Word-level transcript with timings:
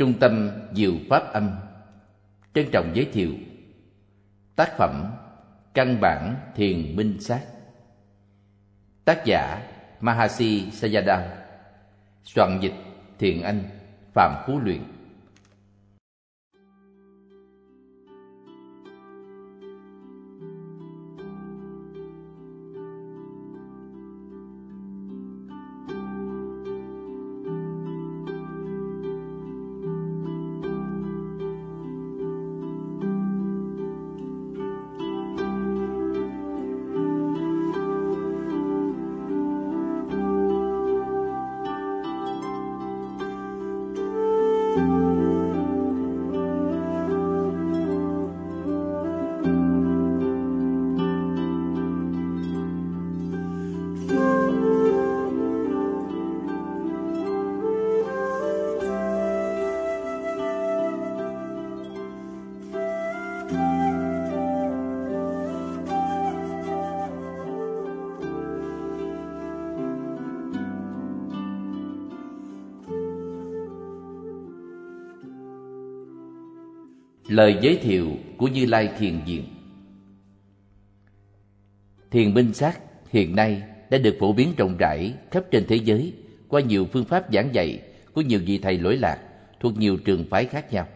Trung 0.00 0.14
tâm 0.20 0.50
Diệu 0.72 0.92
Pháp 1.10 1.32
Âm. 1.32 1.50
Trân 2.54 2.66
trọng 2.72 2.90
giới 2.94 3.04
thiệu 3.12 3.32
Tác 4.56 4.76
phẩm 4.76 5.04
Căn 5.74 6.00
bản 6.00 6.34
Thiền 6.54 6.96
Minh 6.96 7.20
Sát. 7.20 7.40
Tác 9.04 9.24
giả 9.24 9.62
Mahasi 10.00 10.70
Sayadaw. 10.70 11.22
Soạn 12.24 12.58
dịch 12.60 12.72
thiền 13.18 13.42
Anh 13.42 13.62
Phạm 14.14 14.42
Phú 14.46 14.58
Luyện. 14.64 14.82
Lời 77.40 77.56
giới 77.60 77.76
thiệu 77.76 78.08
của 78.36 78.48
Như 78.48 78.66
Lai 78.66 78.90
Thiền 78.98 79.20
Diện 79.24 79.44
Thiền 82.10 82.34
binh 82.34 82.52
sát 82.52 82.80
hiện 83.10 83.36
nay 83.36 83.62
đã 83.90 83.98
được 83.98 84.16
phổ 84.20 84.32
biến 84.32 84.54
rộng 84.56 84.76
rãi 84.78 85.14
khắp 85.30 85.44
trên 85.50 85.64
thế 85.68 85.76
giới 85.76 86.12
qua 86.48 86.60
nhiều 86.60 86.86
phương 86.92 87.04
pháp 87.04 87.32
giảng 87.32 87.54
dạy 87.54 87.78
của 88.14 88.20
nhiều 88.20 88.40
vị 88.46 88.58
thầy 88.58 88.78
lỗi 88.78 88.96
lạc 88.96 89.18
thuộc 89.60 89.78
nhiều 89.78 89.96
trường 89.96 90.24
phái 90.30 90.44
khác 90.44 90.72
nhau. 90.72 90.86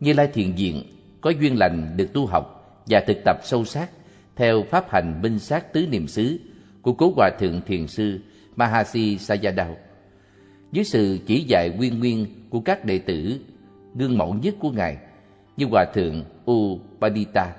Như 0.00 0.12
Lai 0.12 0.28
Thiền 0.34 0.52
Diện 0.52 0.82
có 1.20 1.30
duyên 1.30 1.58
lành 1.58 1.96
được 1.96 2.12
tu 2.12 2.26
học 2.26 2.76
và 2.86 3.00
thực 3.06 3.16
tập 3.24 3.36
sâu 3.44 3.64
sắc 3.64 3.90
theo 4.36 4.64
pháp 4.70 4.90
hành 4.90 5.20
binh 5.22 5.38
sát 5.38 5.72
tứ 5.72 5.86
niệm 5.86 6.08
xứ 6.08 6.40
của 6.82 6.92
cố 6.92 7.12
hòa 7.16 7.30
thượng 7.38 7.60
thiền 7.66 7.86
sư 7.86 8.20
Mahasi 8.56 9.16
Sayadaw. 9.16 9.74
Dưới 10.72 10.84
sự 10.84 11.18
chỉ 11.26 11.44
dạy 11.48 11.70
nguyên 11.76 11.98
nguyên 11.98 12.26
của 12.50 12.60
các 12.60 12.84
đệ 12.84 12.98
tử, 12.98 13.40
gương 13.94 14.18
mẫu 14.18 14.34
nhất 14.34 14.54
của 14.60 14.70
Ngài 14.70 14.98
như 15.58 15.66
Hòa 15.66 15.84
Thượng 15.84 16.24
U 16.44 16.78
Padita, 17.00 17.54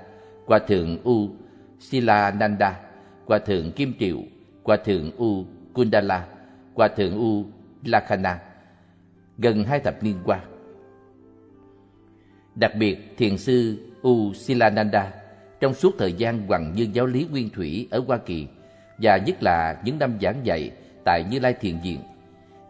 Hòa 0.46 0.60
Thượng 0.60 1.04
U 1.04 1.30
Silananda, 1.80 2.80
Hòa 3.26 3.40
Thượng 3.40 3.72
Kim 3.72 3.94
Triệu, 4.00 4.18
Hòa 4.64 4.78
Thượng 4.86 5.12
U 5.18 5.46
Kundala, 5.74 6.28
Hòa 6.76 6.88
Thượng 6.88 7.18
U 7.18 7.46
Lakhana, 7.86 8.40
gần 9.38 9.64
hai 9.64 9.80
thập 9.80 10.04
niên 10.04 10.16
qua. 10.26 10.40
Đặc 12.56 12.72
biệt, 12.80 13.18
Thiền 13.18 13.38
sư 13.38 13.78
U 14.02 14.34
Silananda 14.34 15.14
trong 15.60 15.74
suốt 15.74 15.96
thời 15.98 16.14
gian 16.14 16.48
hoàng 16.48 16.72
dương 16.76 16.96
giáo 16.96 17.06
lý 17.06 17.28
nguyên 17.32 17.50
thủy 17.50 17.88
ở 17.92 18.04
Hoa 18.08 18.18
Kỳ 18.18 18.48
và 18.98 19.18
nhất 19.18 19.44
là 19.44 19.82
những 19.86 20.00
năm 20.00 20.18
giảng 20.22 20.46
dạy 20.46 20.72
tại 21.06 21.24
Như 21.32 21.40
Lai 21.40 21.54
Thiền 21.54 21.80
Viện, 21.84 22.00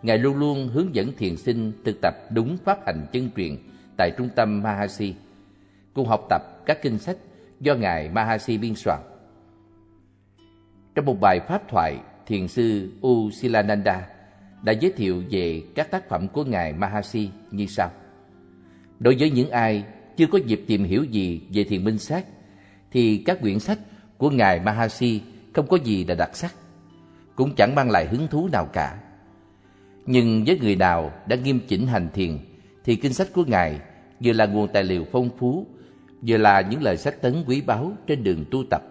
Ngài 0.02 0.18
luôn 0.18 0.38
luôn 0.38 0.68
hướng 0.68 0.96
dẫn 0.96 1.12
thiền 1.18 1.38
sinh 1.38 1.72
thực 1.86 2.02
tập 2.02 2.14
đúng 2.30 2.58
pháp 2.58 2.86
hành 2.86 3.06
chân 3.12 3.30
truyền 3.38 3.58
tại 4.00 4.12
trung 4.18 4.30
tâm 4.36 4.64
Mahasi, 4.64 5.14
cùng 6.00 6.08
học 6.08 6.26
tập 6.30 6.42
các 6.66 6.82
kinh 6.82 6.98
sách 6.98 7.18
do 7.60 7.76
Ngài 7.76 8.10
Mahasi 8.10 8.58
biên 8.58 8.76
soạn. 8.76 9.00
Trong 10.96 11.06
một 11.06 11.20
bài 11.22 11.40
pháp 11.48 11.70
thoại, 11.70 11.98
thiền 12.26 12.48
sư 12.48 12.92
U 13.02 13.32
Silananda 13.32 14.08
đã 14.64 14.72
giới 14.72 14.92
thiệu 14.92 15.24
về 15.30 15.64
các 15.76 15.92
tác 15.92 16.10
phẩm 16.10 16.28
của 16.28 16.44
Ngài 16.44 16.74
Mahasi 16.74 17.30
như 17.52 17.66
sau. 17.66 17.92
Đối 19.00 19.16
với 19.20 19.32
những 19.32 19.50
ai 19.50 19.84
chưa 20.18 20.28
có 20.28 20.40
dịp 20.46 20.64
tìm 20.68 20.84
hiểu 20.84 21.04
gì 21.04 21.42
về 21.54 21.64
thiền 21.64 21.84
minh 21.84 21.98
sát, 21.98 22.26
thì 22.92 23.24
các 23.26 23.42
quyển 23.42 23.60
sách 23.60 23.80
của 24.18 24.30
Ngài 24.30 24.60
Mahasi 24.60 25.22
không 25.54 25.68
có 25.68 25.78
gì 25.78 26.06
là 26.06 26.16
đặc 26.16 26.36
sắc, 26.36 26.56
cũng 27.36 27.56
chẳng 27.56 27.76
mang 27.76 27.90
lại 27.90 28.08
hứng 28.08 28.28
thú 28.28 28.50
nào 28.52 28.66
cả. 28.74 29.00
Nhưng 30.06 30.44
với 30.46 30.60
người 30.60 30.76
nào 30.76 31.12
đã 31.28 31.36
nghiêm 31.36 31.60
chỉnh 31.68 31.88
hành 31.88 32.10
thiền, 32.14 32.38
thì 32.84 32.96
kinh 32.96 33.14
sách 33.14 33.28
của 33.34 33.44
Ngài 33.48 33.80
vừa 34.24 34.34
là 34.34 34.46
nguồn 34.46 34.68
tài 34.74 34.84
liệu 34.84 35.06
phong 35.12 35.30
phú, 35.38 35.66
vừa 36.22 36.38
là 36.38 36.62
những 36.62 36.84
lời 36.84 36.98
sách 36.98 37.22
tấn 37.22 37.44
quý 37.48 37.62
báu 37.62 37.94
trên 38.08 38.24
đường 38.24 38.46
tu 38.52 38.64
tập. 38.70 38.82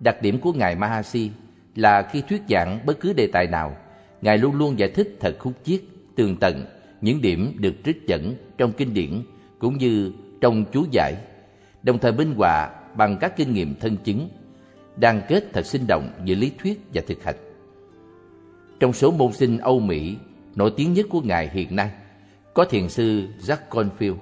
Đặc 0.00 0.22
điểm 0.22 0.38
của 0.38 0.52
Ngài 0.52 0.76
Mahasi 0.76 1.30
là 1.76 2.02
khi 2.02 2.22
thuyết 2.28 2.42
giảng 2.48 2.78
bất 2.86 3.00
cứ 3.00 3.12
đề 3.12 3.26
tài 3.26 3.46
nào, 3.46 3.76
Ngài 4.22 4.38
luôn 4.38 4.54
luôn 4.54 4.78
giải 4.78 4.90
thích 4.90 5.16
thật 5.20 5.36
khúc 5.38 5.52
chiết, 5.64 5.80
tường 6.16 6.36
tận 6.36 6.64
những 7.00 7.20
điểm 7.20 7.56
được 7.58 7.74
trích 7.84 8.06
dẫn 8.06 8.34
trong 8.58 8.72
kinh 8.72 8.94
điển 8.94 9.22
cũng 9.58 9.78
như 9.78 10.12
trong 10.40 10.64
chú 10.72 10.84
giải, 10.90 11.14
đồng 11.82 11.98
thời 11.98 12.12
minh 12.12 12.34
họa 12.36 12.70
bằng 12.96 13.16
các 13.20 13.36
kinh 13.36 13.52
nghiệm 13.52 13.74
thân 13.80 13.96
chứng, 14.04 14.28
đan 14.96 15.20
kết 15.28 15.44
thật 15.52 15.66
sinh 15.66 15.86
động 15.86 16.10
giữa 16.24 16.34
lý 16.34 16.52
thuyết 16.58 16.80
và 16.94 17.02
thực 17.06 17.24
hành. 17.24 17.36
Trong 18.80 18.92
số 18.92 19.10
môn 19.10 19.32
sinh 19.32 19.58
Âu 19.58 19.80
Mỹ 19.80 20.16
nổi 20.54 20.72
tiếng 20.76 20.92
nhất 20.92 21.06
của 21.10 21.20
Ngài 21.20 21.48
hiện 21.48 21.76
nay 21.76 21.90
có 22.54 22.64
thiền 22.64 22.88
sư 22.88 23.28
Jack 23.40 23.56
Confield. 23.70 24.16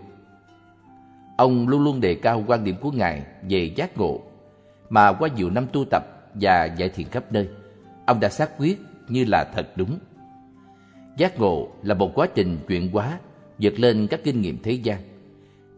Ông 1.39 1.69
luôn 1.69 1.83
luôn 1.85 2.01
đề 2.01 2.15
cao 2.15 2.45
quan 2.47 2.65
điểm 2.65 2.75
của 2.81 2.91
Ngài 2.91 3.23
về 3.49 3.65
giác 3.77 3.99
ngộ, 3.99 4.21
mà 4.91 5.13
qua 5.13 5.29
nhiều 5.37 5.51
năm 5.51 5.67
tu 5.73 5.85
tập 5.91 6.03
và 6.35 6.65
giải 6.65 6.89
thiền 6.89 7.09
khắp 7.09 7.33
nơi, 7.33 7.49
ông 8.07 8.21
đã 8.21 8.29
xác 8.29 8.59
quyết 8.59 8.81
như 9.09 9.25
là 9.25 9.45
thật 9.55 9.77
đúng. 9.77 9.99
Giác 11.17 11.39
ngộ 11.41 11.69
là 11.83 11.95
một 11.95 12.15
quá 12.15 12.29
trình 12.35 12.59
chuyển 12.69 12.91
hóa 12.93 13.19
vượt 13.59 13.81
lên 13.81 14.07
các 14.11 14.21
kinh 14.25 14.41
nghiệm 14.41 14.59
thế 14.63 14.73
gian, 14.73 14.99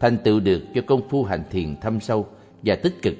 thành 0.01 0.19
tựu 0.19 0.41
được 0.41 0.63
cho 0.75 0.83
công 0.87 1.09
phu 1.09 1.25
hành 1.25 1.43
thiền 1.51 1.77
thâm 1.77 2.01
sâu 2.01 2.27
và 2.63 2.77
tích 2.77 3.03
cực, 3.03 3.15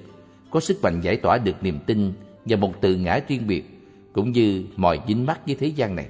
có 0.51 0.61
sức 0.61 0.83
mạnh 0.83 1.01
giải 1.01 1.17
tỏa 1.17 1.39
được 1.39 1.63
niềm 1.63 1.79
tin 1.87 2.13
và 2.45 2.57
một 2.57 2.81
tự 2.81 2.97
ngã 2.97 3.21
riêng 3.29 3.47
biệt, 3.47 3.65
cũng 4.13 4.33
như 4.33 4.65
mọi 4.77 5.01
dính 5.09 5.27
mắc 5.27 5.41
với 5.47 5.55
thế 5.55 5.67
gian 5.67 5.97
này 5.97 6.09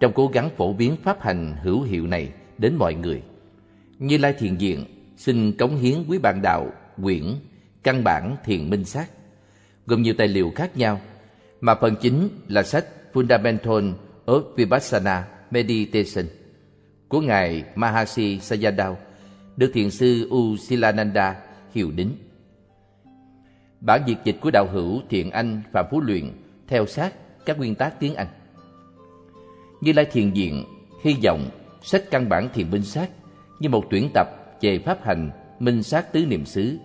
trong 0.00 0.12
cố 0.14 0.26
gắng 0.26 0.50
phổ 0.56 0.72
biến 0.72 0.96
pháp 1.02 1.22
hành 1.22 1.56
hữu 1.62 1.82
hiệu 1.82 2.06
này 2.06 2.32
đến 2.58 2.74
mọi 2.74 2.94
người. 2.94 3.22
Như 3.98 4.18
Lai 4.18 4.32
Thiền 4.32 4.56
diện, 4.56 4.84
xin 5.16 5.52
cống 5.52 5.76
hiến 5.76 6.04
quý 6.08 6.18
bạn 6.18 6.42
đạo 6.42 6.72
quyển 7.02 7.24
Căn 7.82 8.04
bản 8.04 8.36
Thiền 8.44 8.70
Minh 8.70 8.84
Sát, 8.84 9.10
gồm 9.86 10.02
nhiều 10.02 10.14
tài 10.18 10.28
liệu 10.28 10.52
khác 10.54 10.76
nhau, 10.76 11.00
mà 11.60 11.74
phần 11.74 11.96
chính 12.00 12.28
là 12.48 12.62
sách 12.62 12.86
Fundamental 13.12 13.92
of 14.26 14.42
Vipassana 14.56 15.28
Meditation 15.50 16.26
của 17.08 17.20
Ngài 17.20 17.64
Mahasi 17.74 18.38
Sayadaw, 18.38 18.94
được 19.56 19.70
Thiền 19.74 19.90
sư 19.90 20.28
U 20.30 20.56
Silananda 20.56 21.36
hiệu 21.74 21.90
đính. 21.90 22.10
Bản 23.80 24.02
dịch 24.06 24.18
dịch 24.24 24.36
của 24.40 24.50
đạo 24.50 24.66
hữu 24.72 25.00
Thiện 25.10 25.30
Anh 25.30 25.62
Phạm 25.72 25.84
Phú 25.90 26.00
Luyện 26.00 26.32
theo 26.68 26.86
sát 26.86 27.14
các 27.46 27.58
nguyên 27.58 27.74
tác 27.74 28.00
tiếng 28.00 28.14
Anh. 28.14 28.28
Như 29.80 29.92
Lai 29.92 30.04
Thiền 30.04 30.32
diện, 30.32 30.64
hy 31.02 31.16
vọng 31.24 31.50
sách 31.82 32.04
căn 32.10 32.28
bản 32.28 32.48
thiền 32.54 32.70
minh 32.70 32.82
sát 32.82 33.10
như 33.60 33.68
một 33.68 33.84
tuyển 33.90 34.10
tập 34.14 34.28
về 34.60 34.78
pháp 34.78 35.04
hành, 35.04 35.30
minh 35.58 35.82
sát 35.82 36.12
tứ 36.12 36.26
niệm 36.26 36.46
xứ, 36.46 36.78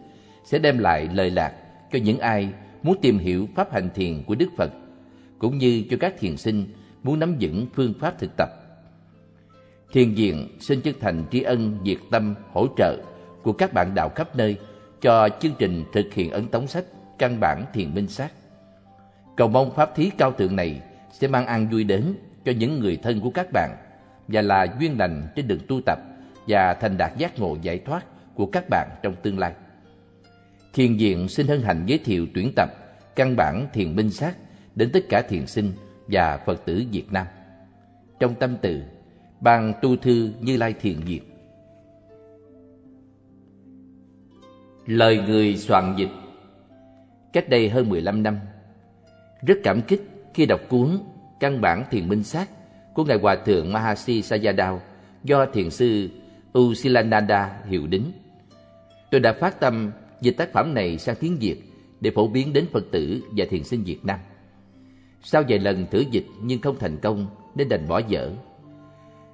sẽ 0.44 0.60
đem 0.60 0.78
lại 0.78 1.10
lời 1.14 1.32
lạc 1.32 1.54
cho 1.92 2.00
những 2.00 2.20
ai 2.20 2.50
muốn 2.84 2.98
tìm 3.02 3.18
hiểu 3.18 3.48
pháp 3.56 3.74
hành 3.74 3.90
thiền 3.96 4.24
của 4.24 4.36
Đức 4.36 4.50
Phật, 4.58 4.72
cũng 5.40 5.58
như 5.58 5.84
cho 5.90 5.98
các 6.00 6.14
thiền 6.20 6.38
sinh 6.38 6.66
muốn 7.04 7.20
nắm 7.20 7.36
vững 7.40 7.68
phương 7.74 7.94
pháp 8.00 8.20
thực 8.20 8.32
tập. 8.38 8.50
Thiền 9.92 10.14
viện 10.14 10.48
xin 10.60 10.82
chân 10.82 10.96
thành 11.00 11.24
tri 11.32 11.42
ân 11.42 11.78
diệt 11.86 11.98
tâm 12.12 12.36
hỗ 12.54 12.68
trợ 12.78 12.98
của 13.44 13.54
các 13.54 13.74
bạn 13.74 13.96
đạo 13.96 14.10
khắp 14.10 14.36
nơi 14.36 14.58
cho 15.02 15.30
chương 15.40 15.54
trình 15.60 15.84
thực 15.94 16.14
hiện 16.14 16.32
ấn 16.32 16.48
tống 16.48 16.68
sách 16.68 16.86
căn 17.18 17.40
bản 17.40 17.66
thiền 17.74 17.94
minh 17.94 18.08
sát. 18.08 18.32
Cầu 19.38 19.48
mong 19.48 19.72
pháp 19.76 19.96
thí 19.96 20.12
cao 20.18 20.32
thượng 20.32 20.56
này 20.56 20.82
sẽ 21.12 21.28
mang 21.28 21.46
an 21.46 21.68
vui 21.70 21.84
đến 21.84 22.14
cho 22.46 22.52
những 22.52 22.80
người 22.80 22.98
thân 23.04 23.22
của 23.22 23.30
các 23.30 23.48
bạn 23.54 23.70
và 24.28 24.42
là 24.42 24.68
duyên 24.80 25.00
lành 25.00 25.28
trên 25.36 25.48
đường 25.48 25.60
tu 25.68 25.82
tập 25.86 26.00
và 26.48 26.74
thành 26.74 26.98
đạt 26.98 27.18
giác 27.18 27.40
ngộ 27.40 27.58
giải 27.62 27.80
thoát 27.80 28.06
của 28.36 28.46
các 28.46 28.70
bạn 28.70 28.90
trong 29.04 29.16
tương 29.24 29.40
lai. 29.40 29.54
Thiền 30.74 30.98
viện 30.98 31.28
xin 31.28 31.48
hân 31.48 31.62
hạnh 31.62 31.84
giới 31.86 32.00
thiệu 32.00 32.28
tuyển 32.34 32.52
tập 32.56 32.70
căn 33.16 33.36
bản 33.36 33.68
thiền 33.74 33.96
minh 33.96 34.10
sát 34.10 34.36
đến 34.76 34.90
tất 34.94 35.00
cả 35.10 35.22
thiền 35.22 35.48
sinh 35.48 35.72
và 36.08 36.38
Phật 36.38 36.66
tử 36.66 36.84
Việt 36.92 37.12
Nam. 37.12 37.28
Trong 38.20 38.36
tâm 38.36 38.58
từ, 38.62 38.82
ban 39.40 39.74
tu 39.82 39.96
thư 39.96 40.32
Như 40.40 40.58
Lai 40.58 40.74
Thiền 40.74 41.08
Diệt. 41.08 41.22
Lời 44.86 45.18
người 45.28 45.58
soạn 45.58 45.96
dịch 45.98 46.10
Cách 47.34 47.50
đây 47.50 47.70
hơn 47.70 47.90
15 47.90 48.24
năm, 48.24 48.40
rất 49.42 49.58
cảm 49.64 49.82
kích 49.82 50.02
khi 50.34 50.46
đọc 50.46 50.60
cuốn 50.70 51.00
Căn 51.40 51.62
bản 51.62 51.84
Thiền 51.92 52.10
Minh 52.10 52.24
Sát 52.24 52.50
của 52.94 53.04
Ngài 53.04 53.18
Hòa 53.18 53.36
Thượng 53.36 53.74
Mahasi 53.74 54.22
Sayadaw 54.22 54.80
do 55.24 55.46
Thiền 55.46 55.70
sư 55.70 56.10
Usilananda 56.60 57.62
hiệu 57.66 57.88
đính. 57.88 58.12
Tôi 59.12 59.22
đã 59.22 59.34
phát 59.34 59.60
tâm 59.60 59.92
dịch 60.22 60.38
tác 60.38 60.54
phẩm 60.54 60.74
này 60.74 60.98
sang 60.98 61.16
tiếng 61.20 61.38
Việt 61.40 61.62
để 62.02 62.12
phổ 62.12 62.28
biến 62.28 62.54
đến 62.54 62.66
Phật 62.72 62.84
tử 62.92 63.22
và 63.38 63.46
thiền 63.50 63.64
sinh 63.64 63.84
Việt 63.84 64.06
Nam. 64.06 64.20
Sau 65.24 65.44
vài 65.48 65.60
lần 65.60 65.86
thử 65.92 66.04
dịch 66.12 66.26
nhưng 66.42 66.62
không 66.62 66.76
thành 66.80 66.98
công 66.98 67.28
nên 67.56 67.70
đành 67.70 67.88
bỏ 67.88 68.02
dở. 68.08 68.32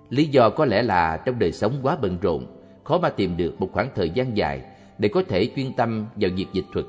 Lý 0.10 0.26
do 0.26 0.50
có 0.50 0.66
lẽ 0.66 0.82
là 0.82 1.18
trong 1.26 1.40
đời 1.40 1.52
sống 1.52 1.80
quá 1.84 1.98
bận 2.02 2.18
rộn, 2.22 2.46
khó 2.84 3.00
mà 3.00 3.10
tìm 3.10 3.38
được 3.38 3.62
một 3.62 3.70
khoảng 3.72 3.90
thời 3.96 4.10
gian 4.10 4.38
dài 4.38 4.62
để 4.98 5.10
có 5.10 5.24
thể 5.28 5.52
chuyên 5.56 5.74
tâm 5.74 6.06
vào 6.16 6.32
việc 6.36 6.48
dịch 6.54 6.66
thuật. 6.74 6.86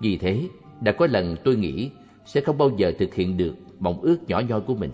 Vì 0.00 0.16
thế, 0.16 0.42
đã 0.80 0.92
có 0.92 1.06
lần 1.06 1.36
tôi 1.44 1.56
nghĩ 1.56 1.90
sẽ 2.24 2.40
không 2.40 2.58
bao 2.58 2.70
giờ 2.76 2.92
thực 2.98 3.14
hiện 3.14 3.36
được 3.36 3.54
mong 3.78 4.00
ước 4.00 4.18
nhỏ 4.28 4.40
nhoi 4.48 4.60
của 4.60 4.74
mình. 4.74 4.90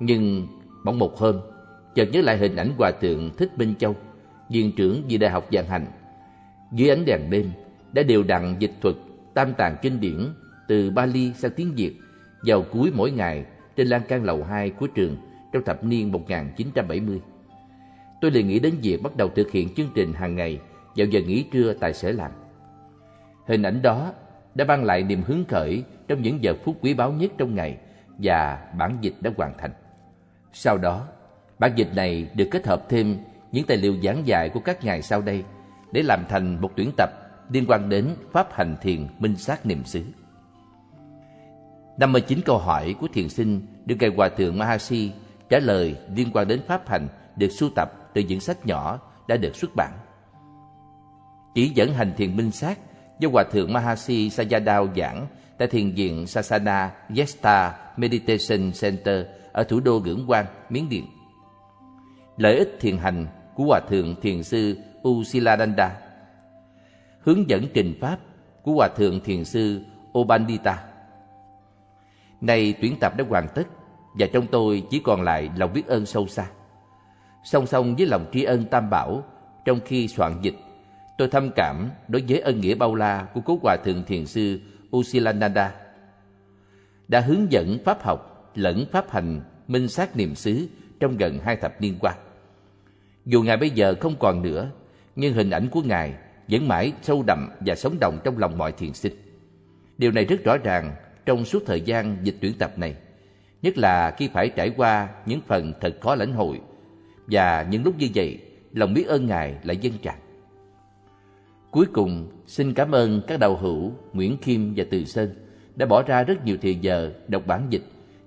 Nhưng 0.00 0.46
bỗng 0.84 0.98
một 0.98 1.18
hôm, 1.18 1.40
chợt 1.94 2.08
nhớ 2.12 2.20
lại 2.20 2.38
hình 2.38 2.56
ảnh 2.56 2.72
hòa 2.78 2.90
thượng 3.00 3.30
Thích 3.36 3.58
Minh 3.58 3.74
Châu, 3.78 3.96
viện 4.48 4.72
trưởng 4.76 5.02
vì 5.08 5.18
Đại 5.18 5.30
học 5.30 5.48
Vạn 5.52 5.66
Hành. 5.66 5.86
Dưới 6.72 6.88
ánh 6.88 7.04
đèn 7.04 7.30
đêm, 7.30 7.50
đã 7.92 8.02
đều 8.02 8.22
đặn 8.22 8.56
dịch 8.58 8.72
thuật 8.80 8.94
tam 9.34 9.54
tàng 9.54 9.76
kinh 9.82 10.00
điển 10.00 10.28
từ 10.68 10.90
Bali 10.90 11.32
sang 11.32 11.50
tiếng 11.56 11.72
Việt 11.74 11.92
vào 12.42 12.62
cuối 12.62 12.92
mỗi 12.94 13.10
ngày 13.10 13.44
trên 13.76 13.86
lan 13.86 14.02
can 14.08 14.24
lầu 14.24 14.44
2 14.44 14.70
của 14.70 14.86
trường 14.86 15.16
trong 15.52 15.64
thập 15.64 15.84
niên 15.84 16.12
1970. 16.12 17.20
Tôi 18.20 18.30
liền 18.30 18.48
nghĩ 18.48 18.58
đến 18.58 18.74
việc 18.82 19.02
bắt 19.02 19.16
đầu 19.16 19.28
thực 19.28 19.50
hiện 19.50 19.74
chương 19.74 19.90
trình 19.94 20.12
hàng 20.12 20.36
ngày 20.36 20.60
vào 20.96 21.06
giờ 21.06 21.20
nghỉ 21.20 21.44
trưa 21.52 21.72
tại 21.72 21.94
sở 21.94 22.10
làm. 22.10 22.30
Hình 23.46 23.62
ảnh 23.62 23.82
đó 23.82 24.12
đã 24.54 24.64
mang 24.64 24.84
lại 24.84 25.02
niềm 25.02 25.22
hứng 25.22 25.44
khởi 25.44 25.82
trong 26.08 26.22
những 26.22 26.42
giờ 26.42 26.54
phút 26.64 26.76
quý 26.80 26.94
báu 26.94 27.12
nhất 27.12 27.32
trong 27.38 27.54
ngày 27.54 27.76
và 28.18 28.68
bản 28.78 28.98
dịch 29.00 29.14
đã 29.20 29.30
hoàn 29.36 29.58
thành. 29.58 29.70
Sau 30.52 30.78
đó, 30.78 31.06
bản 31.60 31.72
dịch 31.76 31.94
này 31.94 32.30
được 32.34 32.48
kết 32.50 32.66
hợp 32.66 32.88
thêm 32.88 33.18
những 33.52 33.66
tài 33.66 33.76
liệu 33.76 33.96
giảng 34.02 34.26
dạy 34.26 34.48
của 34.48 34.60
các 34.60 34.84
ngày 34.84 35.02
sau 35.02 35.22
đây 35.22 35.44
để 35.92 36.02
làm 36.02 36.24
thành 36.28 36.60
một 36.60 36.70
tuyển 36.76 36.90
tập 36.96 37.10
liên 37.50 37.64
quan 37.68 37.88
đến 37.88 38.08
pháp 38.32 38.52
hành 38.52 38.76
thiền 38.82 39.06
minh 39.18 39.36
sát 39.36 39.66
niệm 39.66 39.84
xứ. 39.84 40.02
59 41.98 42.40
câu 42.44 42.58
hỏi 42.58 42.94
của 43.00 43.08
thiền 43.12 43.28
sinh 43.28 43.60
được 43.86 43.96
Ngài 44.00 44.10
Hòa 44.16 44.28
Thượng 44.28 44.58
Mahasi 44.58 45.12
trả 45.48 45.58
lời 45.58 45.96
liên 46.14 46.30
quan 46.32 46.48
đến 46.48 46.60
pháp 46.66 46.88
hành 46.88 47.08
được 47.36 47.48
sưu 47.48 47.70
tập 47.76 47.92
từ 48.14 48.20
những 48.20 48.40
sách 48.40 48.66
nhỏ 48.66 49.00
đã 49.28 49.36
được 49.36 49.56
xuất 49.56 49.70
bản. 49.76 49.92
Chỉ 51.54 51.68
dẫn 51.68 51.94
hành 51.94 52.12
thiền 52.16 52.36
minh 52.36 52.50
sát 52.50 52.78
do 53.18 53.28
Hòa 53.28 53.44
Thượng 53.52 53.72
Mahasi 53.72 54.28
Sayadaw 54.28 54.94
giảng 54.96 55.26
tại 55.58 55.68
thiền 55.68 55.94
viện 55.94 56.26
Sasana 56.26 56.90
Yesta 57.16 57.74
Meditation 57.96 58.72
Center 58.80 59.26
ở 59.52 59.64
thủ 59.64 59.80
đô 59.80 59.98
Gưỡng 59.98 60.26
Quang, 60.26 60.46
Miến 60.70 60.88
Điện. 60.88 61.06
Lợi 62.40 62.56
ích 62.56 62.76
thiền 62.80 62.96
hành 62.96 63.26
của 63.54 63.64
Hòa 63.64 63.80
Thượng 63.88 64.20
Thiền 64.20 64.42
sư 64.42 64.76
Usiladanda 65.08 65.96
Hướng 67.20 67.48
dẫn 67.48 67.64
trình 67.74 67.94
pháp 68.00 68.18
của 68.62 68.72
Hòa 68.72 68.88
Thượng 68.96 69.20
Thiền 69.20 69.44
sư 69.44 69.80
Obandita 70.18 70.84
Nay 72.40 72.74
tuyển 72.82 72.96
tập 73.00 73.16
đã 73.16 73.24
hoàn 73.28 73.46
tất 73.54 73.62
và 74.14 74.26
trong 74.32 74.46
tôi 74.46 74.82
chỉ 74.90 75.00
còn 75.04 75.22
lại 75.22 75.50
lòng 75.56 75.72
biết 75.72 75.86
ơn 75.86 76.06
sâu 76.06 76.26
xa. 76.26 76.46
Song 77.44 77.66
song 77.66 77.96
với 77.96 78.06
lòng 78.06 78.26
tri 78.32 78.42
ân 78.42 78.64
tam 78.64 78.90
bảo, 78.90 79.24
trong 79.64 79.80
khi 79.84 80.08
soạn 80.08 80.32
dịch, 80.42 80.56
tôi 81.18 81.28
thâm 81.28 81.50
cảm 81.56 81.90
đối 82.08 82.24
với 82.28 82.40
ân 82.40 82.60
nghĩa 82.60 82.74
bao 82.74 82.94
la 82.94 83.26
của 83.34 83.40
cố 83.40 83.58
hòa 83.62 83.76
thượng 83.84 84.04
thiền 84.04 84.26
sư 84.26 84.60
Usilananda 84.96 85.74
đã 87.08 87.20
hướng 87.20 87.52
dẫn 87.52 87.78
pháp 87.84 88.02
học 88.02 88.50
lẫn 88.54 88.84
pháp 88.92 89.10
hành 89.10 89.40
minh 89.68 89.88
sát 89.88 90.16
niệm 90.16 90.34
xứ 90.34 90.68
trong 91.00 91.16
gần 91.16 91.38
hai 91.44 91.56
thập 91.56 91.80
niên 91.80 91.94
qua. 92.00 92.14
Dù 93.26 93.42
Ngài 93.42 93.56
bây 93.56 93.70
giờ 93.70 93.94
không 94.00 94.14
còn 94.18 94.42
nữa, 94.42 94.70
nhưng 95.16 95.34
hình 95.34 95.50
ảnh 95.50 95.68
của 95.68 95.82
Ngài 95.82 96.14
vẫn 96.48 96.68
mãi 96.68 96.92
sâu 97.02 97.22
đậm 97.26 97.48
và 97.60 97.74
sống 97.74 97.96
động 98.00 98.18
trong 98.24 98.38
lòng 98.38 98.58
mọi 98.58 98.72
thiền 98.72 98.92
sinh. 98.92 99.12
Điều 99.98 100.10
này 100.12 100.24
rất 100.24 100.44
rõ 100.44 100.56
ràng 100.56 100.94
trong 101.26 101.44
suốt 101.44 101.62
thời 101.66 101.80
gian 101.80 102.16
dịch 102.22 102.36
tuyển 102.40 102.52
tập 102.58 102.78
này, 102.78 102.94
nhất 103.62 103.78
là 103.78 104.10
khi 104.10 104.28
phải 104.32 104.48
trải 104.48 104.70
qua 104.76 105.08
những 105.26 105.40
phần 105.46 105.72
thật 105.80 105.96
khó 106.00 106.14
lãnh 106.14 106.32
hội 106.32 106.60
và 107.26 107.66
những 107.70 107.84
lúc 107.84 107.94
như 107.98 108.08
vậy, 108.14 108.38
lòng 108.72 108.94
biết 108.94 109.06
ơn 109.06 109.26
Ngài 109.26 109.54
lại 109.64 109.76
dâng 109.76 109.98
tràn. 110.02 110.18
Cuối 111.70 111.86
cùng, 111.92 112.28
xin 112.46 112.74
cảm 112.74 112.94
ơn 112.94 113.22
các 113.26 113.40
đạo 113.40 113.56
hữu 113.56 113.92
Nguyễn 114.12 114.36
Kim 114.36 114.74
và 114.76 114.84
Từ 114.90 115.04
Sơn 115.04 115.34
đã 115.76 115.86
bỏ 115.86 116.02
ra 116.02 116.22
rất 116.22 116.44
nhiều 116.44 116.56
thời 116.62 116.74
giờ 116.74 117.12
đọc 117.28 117.46
bản 117.46 117.66
dịch 117.70 117.82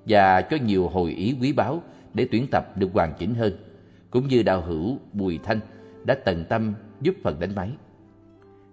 và 0.05 0.41
cho 0.41 0.57
nhiều 0.65 0.87
hồi 0.87 1.11
ý 1.11 1.35
quý 1.41 1.53
báu 1.53 1.83
để 2.13 2.27
tuyển 2.31 2.47
tập 2.51 2.77
được 2.77 2.89
hoàn 2.93 3.13
chỉnh 3.19 3.35
hơn, 3.35 3.57
cũng 4.13 4.27
như 4.27 4.43
đạo 4.43 4.61
hữu 4.61 4.97
Bùi 5.13 5.39
Thanh 5.43 5.59
đã 6.03 6.15
tận 6.25 6.45
tâm 6.49 6.73
giúp 7.01 7.15
phần 7.23 7.39
đánh 7.39 7.55
máy. 7.55 7.71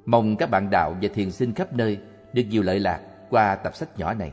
Mong 0.07 0.37
các 0.37 0.51
bạn 0.51 0.71
đạo 0.71 0.97
và 1.03 1.09
thiền 1.15 1.31
sinh 1.31 1.55
khắp 1.55 1.73
nơi 1.73 1.99
được 2.33 2.43
nhiều 2.51 2.63
lợi 2.63 2.81
lạc 2.81 3.01
qua 3.31 3.57
tập 3.57 3.75
sách 3.75 3.99
nhỏ 3.99 4.15
này. 4.15 4.33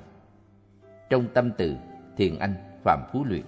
Trong 1.09 1.27
tâm 1.33 1.51
từ 1.57 1.75
Thiền 2.17 2.39
Anh 2.39 2.53
Phạm 2.83 3.03
Phú 3.13 3.25
Luyện 3.25 3.43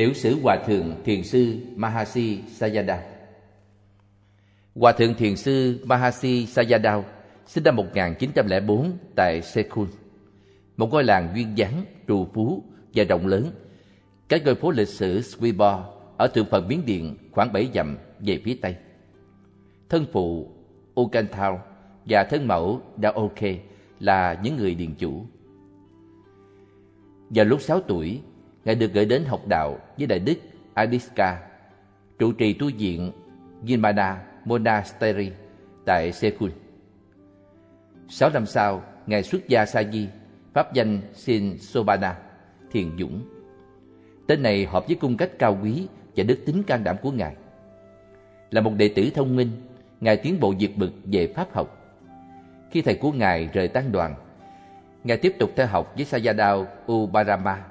Tiểu 0.00 0.12
sử 0.14 0.40
Hòa 0.42 0.56
Thượng 0.66 0.94
Thiền 1.04 1.22
sư 1.22 1.56
Mahasi 1.76 2.38
Sayadaw 2.58 2.98
Hòa 4.74 4.92
Thượng 4.92 5.14
Thiền 5.14 5.36
sư 5.36 5.84
Mahasi 5.84 6.46
Sayadaw 6.46 7.02
sinh 7.46 7.64
năm 7.64 7.76
1904 7.76 8.92
tại 9.14 9.42
Sekul 9.42 9.88
một 10.76 10.88
ngôi 10.90 11.04
làng 11.04 11.32
duyên 11.34 11.58
dáng, 11.58 11.84
trù 12.08 12.26
phú 12.34 12.64
và 12.94 13.04
rộng 13.04 13.26
lớn. 13.26 13.50
Cái 14.28 14.40
ngôi 14.44 14.54
phố 14.54 14.70
lịch 14.70 14.88
sử 14.88 15.20
Swibor 15.20 15.82
ở 16.16 16.26
thượng 16.26 16.46
phần 16.50 16.68
Miến 16.68 16.86
Điện 16.86 17.16
khoảng 17.30 17.52
7 17.52 17.68
dặm 17.74 17.98
về 18.20 18.40
phía 18.44 18.56
tây. 18.62 18.76
Thân 19.88 20.06
phụ 20.12 20.52
Ukanthao 21.00 21.62
và 22.04 22.24
thân 22.24 22.48
mẫu 22.48 22.80
Daoke 23.02 23.58
là 23.98 24.40
những 24.42 24.56
người 24.56 24.74
điền 24.74 24.94
chủ. 24.94 25.26
Vào 27.30 27.44
lúc 27.44 27.60
6 27.60 27.80
tuổi, 27.80 28.20
Ngài 28.70 28.74
được 28.74 28.92
gửi 28.92 29.04
đến 29.04 29.24
học 29.24 29.46
đạo 29.46 29.78
với 29.98 30.06
Đại 30.06 30.18
Đức 30.18 30.34
Adiska, 30.74 31.42
trụ 32.18 32.32
trì 32.32 32.52
tu 32.52 32.70
viện 32.78 33.12
Vinmana 33.62 34.22
Monastery 34.44 35.30
tại 35.84 36.12
Sekul. 36.12 36.50
Sáu 38.08 38.30
năm 38.30 38.46
sau, 38.46 38.82
Ngài 39.06 39.22
xuất 39.22 39.48
gia 39.48 39.66
Sa 39.66 39.82
Di, 39.92 40.08
pháp 40.52 40.74
danh 40.74 41.00
Sin 41.14 41.58
Sobana, 41.58 42.16
Thiền 42.72 42.98
Dũng. 42.98 43.22
Tên 44.26 44.42
này 44.42 44.66
hợp 44.66 44.86
với 44.86 44.96
cung 44.96 45.16
cách 45.16 45.30
cao 45.38 45.58
quý 45.62 45.86
và 46.16 46.24
đức 46.24 46.38
tính 46.46 46.62
can 46.62 46.84
đảm 46.84 46.96
của 47.02 47.10
Ngài. 47.10 47.34
Là 48.50 48.60
một 48.60 48.72
đệ 48.76 48.88
tử 48.96 49.10
thông 49.14 49.36
minh, 49.36 49.50
Ngài 50.00 50.16
tiến 50.16 50.40
bộ 50.40 50.54
vượt 50.60 50.70
bực 50.76 50.92
về 51.04 51.32
pháp 51.36 51.52
học. 51.52 51.96
Khi 52.70 52.82
thầy 52.82 52.94
của 52.94 53.12
Ngài 53.12 53.48
rời 53.52 53.68
tăng 53.68 53.92
đoàn, 53.92 54.14
Ngài 55.04 55.16
tiếp 55.16 55.36
tục 55.38 55.50
theo 55.56 55.66
học 55.66 55.92
với 55.96 56.04
Sayadaw 56.04 56.64
Ubarama 56.92 57.69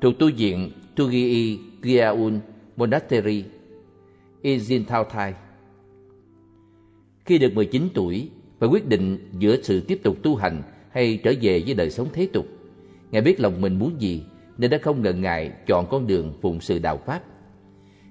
thuộc 0.00 0.18
tu 0.18 0.30
viện 0.36 0.70
Tugii 0.96 1.58
Gyaun 1.82 2.40
Monastery, 2.76 3.44
Izin 4.42 4.84
Thao 4.84 5.04
Thai. 5.04 5.34
Khi 7.24 7.38
được 7.38 7.52
19 7.54 7.88
tuổi, 7.94 8.28
và 8.58 8.66
quyết 8.66 8.88
định 8.88 9.18
giữa 9.38 9.62
sự 9.62 9.80
tiếp 9.80 10.00
tục 10.02 10.16
tu 10.22 10.36
hành 10.36 10.62
hay 10.90 11.20
trở 11.24 11.32
về 11.42 11.62
với 11.66 11.74
đời 11.74 11.90
sống 11.90 12.08
thế 12.12 12.28
tục. 12.32 12.46
Ngài 13.10 13.22
biết 13.22 13.40
lòng 13.40 13.60
mình 13.60 13.78
muốn 13.78 14.00
gì 14.00 14.22
nên 14.58 14.70
đã 14.70 14.78
không 14.82 15.02
ngần 15.02 15.20
ngại 15.20 15.52
chọn 15.66 15.86
con 15.90 16.06
đường 16.06 16.32
phụng 16.40 16.60
sự 16.60 16.78
đạo 16.78 17.00
Pháp. 17.06 17.22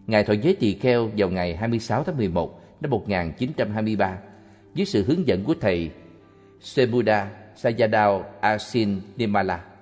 Ngài 0.08 0.24
thọ 0.24 0.34
giới 0.34 0.56
tỳ 0.56 0.74
kheo 0.74 1.10
vào 1.18 1.30
ngày 1.30 1.56
26 1.56 2.04
tháng 2.04 2.18
11 2.18 2.62
năm 2.82 2.92
1923 2.92 4.18
dưới 4.74 4.86
sự 4.86 5.04
hướng 5.08 5.28
dẫn 5.28 5.44
của 5.44 5.56
thầy 5.62 5.90
Sebuda 6.60 7.32
Sayadaw 7.62 8.22
Asin 8.42 9.02
Nimala. 9.18 9.75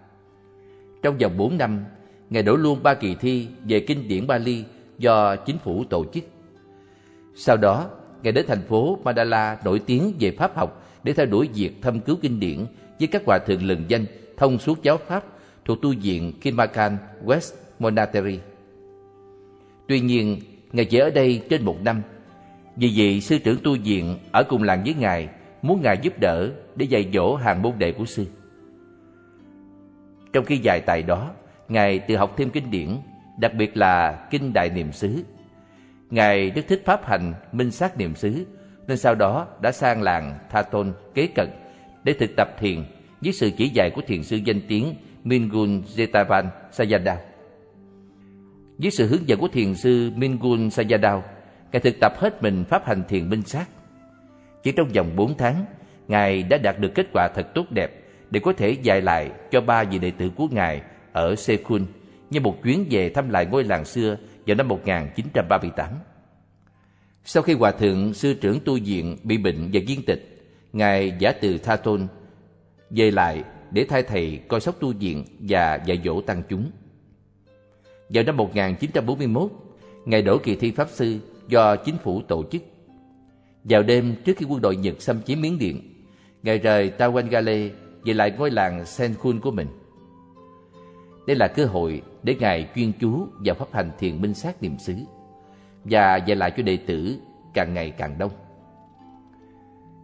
Trong 1.03 1.17
vòng 1.17 1.37
4 1.37 1.57
năm, 1.57 1.85
Ngài 2.29 2.43
đổ 2.43 2.55
luôn 2.55 2.83
ba 2.83 2.93
kỳ 2.93 3.15
thi 3.15 3.47
về 3.67 3.79
kinh 3.79 4.07
điển 4.07 4.27
Bali 4.27 4.63
do 4.97 5.35
chính 5.35 5.57
phủ 5.57 5.83
tổ 5.89 6.05
chức. 6.13 6.23
Sau 7.35 7.57
đó, 7.57 7.89
Ngài 8.23 8.31
đến 8.31 8.45
thành 8.47 8.61
phố 8.61 8.97
Madala 9.03 9.57
nổi 9.65 9.81
tiếng 9.85 10.13
về 10.19 10.31
pháp 10.31 10.55
học 10.55 10.83
để 11.03 11.13
theo 11.13 11.25
đuổi 11.25 11.49
việc 11.55 11.81
thâm 11.81 11.99
cứu 11.99 12.15
kinh 12.21 12.39
điển 12.39 12.65
với 12.99 13.07
các 13.07 13.21
hòa 13.25 13.39
thượng 13.39 13.63
lừng 13.63 13.83
danh 13.87 14.05
thông 14.37 14.57
suốt 14.57 14.83
giáo 14.83 14.97
pháp 14.97 15.23
thuộc 15.65 15.81
tu 15.81 15.93
viện 16.01 16.33
Kimakan 16.41 16.97
West 17.25 17.53
Monastery. 17.79 18.39
Tuy 19.87 19.99
nhiên, 19.99 20.39
Ngài 20.71 20.85
chỉ 20.85 20.97
ở 20.97 21.09
đây 21.09 21.41
trên 21.49 21.65
một 21.65 21.77
năm. 21.83 22.01
Vì 22.75 22.93
vậy, 22.95 23.21
sư 23.21 23.37
trưởng 23.43 23.57
tu 23.63 23.75
viện 23.83 24.17
ở 24.31 24.43
cùng 24.43 24.63
làng 24.63 24.83
với 24.83 24.95
Ngài 24.99 25.29
muốn 25.61 25.81
Ngài 25.81 25.97
giúp 26.01 26.13
đỡ 26.19 26.49
để 26.75 26.85
dạy 26.85 27.09
dỗ 27.13 27.35
hàng 27.35 27.61
môn 27.61 27.73
đệ 27.77 27.91
của 27.91 28.05
sư. 28.05 28.25
Trong 30.33 30.45
khi 30.45 30.57
dài 30.57 30.81
tại 30.85 31.03
đó, 31.03 31.31
Ngài 31.67 31.99
tự 31.99 32.15
học 32.15 32.33
thêm 32.37 32.49
kinh 32.49 32.71
điển, 32.71 32.89
đặc 33.37 33.53
biệt 33.53 33.77
là 33.77 34.27
Kinh 34.31 34.53
Đại 34.53 34.69
Niệm 34.69 34.91
xứ. 34.91 35.23
Ngài 36.09 36.49
rất 36.49 36.61
thích 36.67 36.81
pháp 36.85 37.05
hành 37.05 37.33
minh 37.51 37.71
sát 37.71 37.97
niệm 37.97 38.15
xứ, 38.15 38.45
nên 38.87 38.97
sau 38.97 39.15
đó 39.15 39.47
đã 39.61 39.71
sang 39.71 40.01
làng 40.01 40.39
Tha 40.49 40.61
Tôn 40.61 40.93
kế 41.13 41.27
cận 41.35 41.49
để 42.03 42.13
thực 42.19 42.29
tập 42.37 42.47
thiền 42.59 42.83
dưới 43.21 43.33
sự 43.33 43.51
chỉ 43.57 43.69
dạy 43.69 43.91
của 43.95 44.01
thiền 44.07 44.23
sư 44.23 44.39
danh 44.45 44.61
tiếng 44.67 44.95
Mingun 45.23 45.81
Jetavan 45.95 46.45
Sayadaw. 46.71 47.17
Dưới 48.77 48.91
sự 48.91 49.07
hướng 49.07 49.27
dẫn 49.27 49.39
của 49.39 49.47
thiền 49.47 49.75
sư 49.75 50.11
Mingun 50.15 50.67
Sayadaw, 50.67 51.21
Ngài 51.71 51.79
thực 51.79 51.99
tập 51.99 52.13
hết 52.17 52.43
mình 52.43 52.63
pháp 52.69 52.85
hành 52.85 53.03
thiền 53.07 53.29
minh 53.29 53.41
sát. 53.41 53.65
Chỉ 54.63 54.71
trong 54.71 54.87
vòng 54.87 55.15
4 55.15 55.37
tháng, 55.37 55.65
Ngài 56.07 56.43
đã 56.43 56.57
đạt 56.57 56.79
được 56.79 56.91
kết 56.95 57.07
quả 57.13 57.29
thật 57.35 57.47
tốt 57.53 57.65
đẹp 57.71 58.02
để 58.33 58.39
có 58.39 58.53
thể 58.53 58.71
dạy 58.71 59.01
lại 59.01 59.31
cho 59.51 59.61
ba 59.61 59.83
vị 59.83 59.99
đệ 59.99 60.11
tử 60.11 60.29
của 60.35 60.47
Ngài 60.51 60.81
ở 61.11 61.35
Sekun 61.35 61.85
như 62.29 62.39
một 62.39 62.63
chuyến 62.63 62.85
về 62.89 63.09
thăm 63.09 63.29
lại 63.29 63.45
ngôi 63.45 63.63
làng 63.63 63.85
xưa 63.85 64.17
vào 64.47 64.55
năm 64.55 64.67
1938. 64.67 65.89
Sau 67.23 67.43
khi 67.43 67.53
Hòa 67.53 67.71
Thượng 67.71 68.13
Sư 68.13 68.33
trưởng 68.33 68.59
tu 68.65 68.79
viện 68.85 69.17
bị 69.23 69.37
bệnh 69.37 69.69
và 69.73 69.81
viên 69.87 70.05
tịch, 70.05 70.49
Ngài 70.73 71.13
giả 71.19 71.31
từ 71.31 71.57
Tha 71.57 71.75
Tôn 71.75 72.07
về 72.89 73.11
lại 73.11 73.43
để 73.71 73.85
thay 73.89 74.03
thầy 74.03 74.39
coi 74.47 74.59
sóc 74.59 74.75
tu 74.79 74.93
viện 74.93 75.25
và 75.39 75.79
dạy 75.85 76.01
dỗ 76.05 76.21
tăng 76.21 76.43
chúng. 76.49 76.71
Vào 78.09 78.23
năm 78.23 78.37
1941, 78.37 79.51
Ngài 80.05 80.21
đổ 80.21 80.37
kỳ 80.37 80.55
thi 80.55 80.71
Pháp 80.71 80.89
Sư 80.89 81.19
do 81.47 81.75
chính 81.75 81.97
phủ 81.97 82.21
tổ 82.21 82.43
chức. 82.51 82.61
Vào 83.63 83.83
đêm 83.83 84.15
trước 84.25 84.37
khi 84.37 84.45
quân 84.49 84.61
đội 84.61 84.75
Nhật 84.75 85.01
xâm 85.01 85.21
chiếm 85.21 85.41
Miến 85.41 85.59
Điện, 85.59 85.81
Ngài 86.43 86.57
rời 86.57 86.91
Tawangale 86.97 87.69
về 88.05 88.13
lại 88.13 88.31
ngôi 88.37 88.51
làng 88.51 88.85
Senkun 88.85 89.39
của 89.39 89.51
mình. 89.51 89.67
Đây 91.27 91.35
là 91.35 91.47
cơ 91.47 91.65
hội 91.65 92.01
để 92.23 92.35
Ngài 92.39 92.69
chuyên 92.75 92.91
chú 92.99 93.27
vào 93.45 93.55
pháp 93.55 93.67
hành 93.73 93.91
thiền 93.99 94.21
minh 94.21 94.33
sát 94.33 94.63
niệm 94.63 94.77
xứ 94.77 94.95
và 95.83 96.15
dạy 96.15 96.35
lại 96.35 96.51
cho 96.57 96.63
đệ 96.63 96.77
tử 96.77 97.17
càng 97.53 97.73
ngày 97.73 97.91
càng 97.91 98.17
đông. 98.17 98.31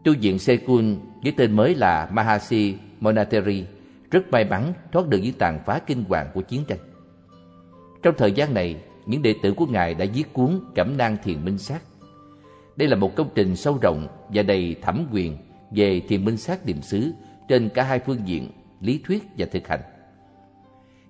Tu 0.04 0.14
viện 0.22 0.40
Sekun 0.40 0.96
với 1.24 1.34
tên 1.38 1.56
mới 1.56 1.76
là 1.76 2.10
Mahasi 2.14 2.78
Monastery 3.00 3.66
rất 4.12 4.32
may 4.32 4.46
mắn 4.46 4.74
thoát 4.92 5.08
được 5.08 5.18
những 5.18 5.34
tàn 5.34 5.60
phá 5.66 5.80
kinh 5.80 6.04
hoàng 6.04 6.28
của 6.34 6.42
chiến 6.42 6.64
tranh. 6.68 6.80
Trong 8.04 8.16
thời 8.18 8.32
gian 8.32 8.54
này, 8.54 8.76
những 9.06 9.22
đệ 9.22 9.36
tử 9.44 9.54
của 9.54 9.66
Ngài 9.66 9.94
đã 9.94 10.06
viết 10.14 10.34
cuốn 10.34 10.60
Cẩm 10.76 10.98
nang 10.98 11.18
thiền 11.24 11.46
minh 11.46 11.58
sát. 11.58 11.82
Đây 12.76 12.88
là 12.88 12.96
một 12.96 13.16
công 13.16 13.30
trình 13.36 13.56
sâu 13.56 13.78
rộng 13.82 14.08
và 14.30 14.44
đầy 14.44 14.76
thẩm 14.82 15.08
quyền 15.12 15.38
về 15.72 16.02
thiền 16.08 16.26
minh 16.26 16.38
sát 16.38 16.66
niệm 16.66 16.82
xứ 16.82 17.12
trên 17.50 17.70
cả 17.70 17.84
hai 17.84 18.00
phương 18.00 18.22
diện, 18.26 18.50
lý 18.82 19.02
thuyết 19.06 19.24
và 19.38 19.46
thực 19.52 19.68
hành. 19.68 19.82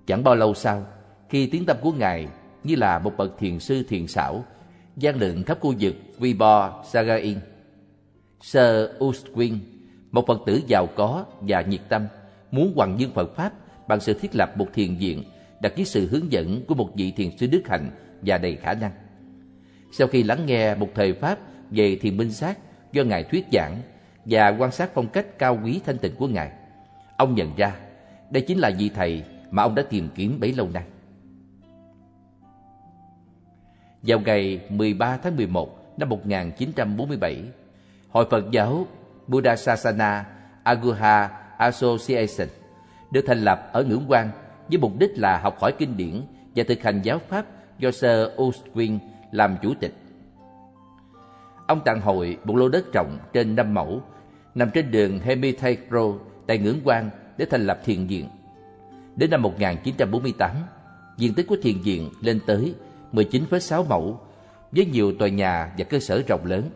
Chẳng 0.08 0.24
bao 0.24 0.36
lâu 0.36 0.54
sau, 0.54 0.86
khi 1.30 1.48
tiếng 1.48 1.66
tâm 1.66 1.78
của 1.82 1.92
Ngài 1.92 2.28
như 2.64 2.76
là 2.76 3.00
một 3.00 3.14
bậc 3.18 3.40
thiền 3.40 3.60
sư 3.60 3.84
thiền 3.90 4.08
xảo, 4.08 4.46
gian 4.98 5.16
lượn 5.16 5.44
khắp 5.44 5.58
khu 5.62 5.74
vực 5.80 5.96
Vibo 6.20 6.84
Sagain. 6.92 7.38
Sir 8.42 8.88
Ustwin, 9.00 9.58
một 10.12 10.28
Phật 10.28 10.42
tử 10.46 10.62
giàu 10.68 10.88
có 10.96 11.26
và 11.42 11.62
nhiệt 11.62 11.82
tâm, 11.90 12.08
muốn 12.52 12.74
hoàng 12.76 12.96
dương 13.00 13.12
Phật 13.12 13.36
Pháp 13.36 13.54
bằng 13.88 14.00
sự 14.00 14.14
thiết 14.14 14.36
lập 14.36 14.58
một 14.58 14.68
thiền 14.74 14.96
viện 14.96 15.24
đặt 15.62 15.74
dưới 15.76 15.86
sự 15.86 16.08
hướng 16.08 16.32
dẫn 16.32 16.66
của 16.68 16.76
một 16.76 16.90
vị 16.96 17.12
thiền 17.12 17.38
sư 17.38 17.48
đức 17.48 17.62
hạnh 17.68 17.92
và 18.22 18.38
đầy 18.38 18.56
khả 18.56 18.74
năng. 18.74 18.92
Sau 19.92 20.08
khi 20.08 20.24
lắng 20.24 20.46
nghe 20.46 20.76
một 20.76 20.90
thời 20.96 21.14
Pháp 21.14 21.40
về 21.72 21.96
thiền 21.96 22.18
minh 22.18 22.32
sát 22.32 22.58
do 22.92 23.04
Ngài 23.04 23.24
thuyết 23.24 23.46
giảng 23.52 23.82
và 24.30 24.50
quan 24.50 24.72
sát 24.72 24.90
phong 24.94 25.08
cách 25.08 25.26
cao 25.38 25.60
quý 25.64 25.82
thanh 25.86 25.98
tịnh 25.98 26.16
của 26.16 26.28
Ngài, 26.28 26.52
ông 27.18 27.36
nhận 27.36 27.56
ra 27.56 27.76
đây 28.30 28.44
chính 28.48 28.60
là 28.60 28.72
vị 28.78 28.92
thầy 28.96 29.24
mà 29.52 29.64
ông 29.64 29.76
đã 29.76 29.84
tìm 29.90 30.10
kiếm 30.16 30.40
bấy 30.40 30.54
lâu 30.54 30.68
nay. 30.74 30.84
Vào 34.02 34.20
ngày 34.20 34.62
13 34.70 35.18
tháng 35.18 35.36
11 35.36 35.98
năm 35.98 36.10
1947, 36.10 37.44
Hội 38.10 38.26
Phật 38.32 38.52
giáo 38.52 38.88
Buddha 39.28 39.56
Sasana 39.56 40.26
Aguha 40.64 41.30
Association 41.58 42.48
được 43.12 43.22
thành 43.28 43.40
lập 43.40 43.70
ở 43.74 43.84
Ngưỡng 43.84 44.06
Quan 44.08 44.30
với 44.68 44.78
mục 44.78 44.92
đích 45.00 45.12
là 45.16 45.38
học 45.38 45.60
hỏi 45.60 45.74
kinh 45.78 45.98
điển 45.98 46.22
và 46.56 46.64
thực 46.68 46.82
hành 46.82 47.02
giáo 47.02 47.20
pháp 47.30 47.46
do 47.80 47.92
Sir 47.92 48.28
Oswin 48.36 48.98
làm 49.32 49.58
chủ 49.62 49.74
tịch. 49.80 49.94
Ông 51.68 51.82
tặng 51.86 52.02
hội 52.02 52.38
một 52.44 52.56
lô 52.56 52.70
đất 52.70 52.94
rộng 52.94 53.18
trên 53.34 53.56
năm 53.56 53.74
mẫu 53.74 54.02
nằm 54.60 54.70
trên 54.74 54.92
đường 54.92 55.20
Hermitage 55.20 55.82
Road 55.92 56.16
tại 56.48 56.58
Ngưỡng 56.58 56.80
Quan 56.84 57.10
để 57.38 57.46
thành 57.46 57.68
lập 57.68 57.80
thiền 57.86 58.08
viện. 58.08 58.30
Đến 59.16 59.30
năm 59.30 59.42
1948, 59.42 60.52
diện 61.18 61.34
tích 61.34 61.48
của 61.48 61.58
thiền 61.64 61.82
viện 61.82 62.10
lên 62.22 62.40
tới 62.48 62.74
19,6 63.14 63.86
mẫu 63.86 64.20
với 64.72 64.86
nhiều 64.86 65.14
tòa 65.20 65.28
nhà 65.28 65.72
và 65.78 65.84
cơ 65.84 66.00
sở 66.00 66.24
rộng 66.28 66.46
lớn. 66.46 66.70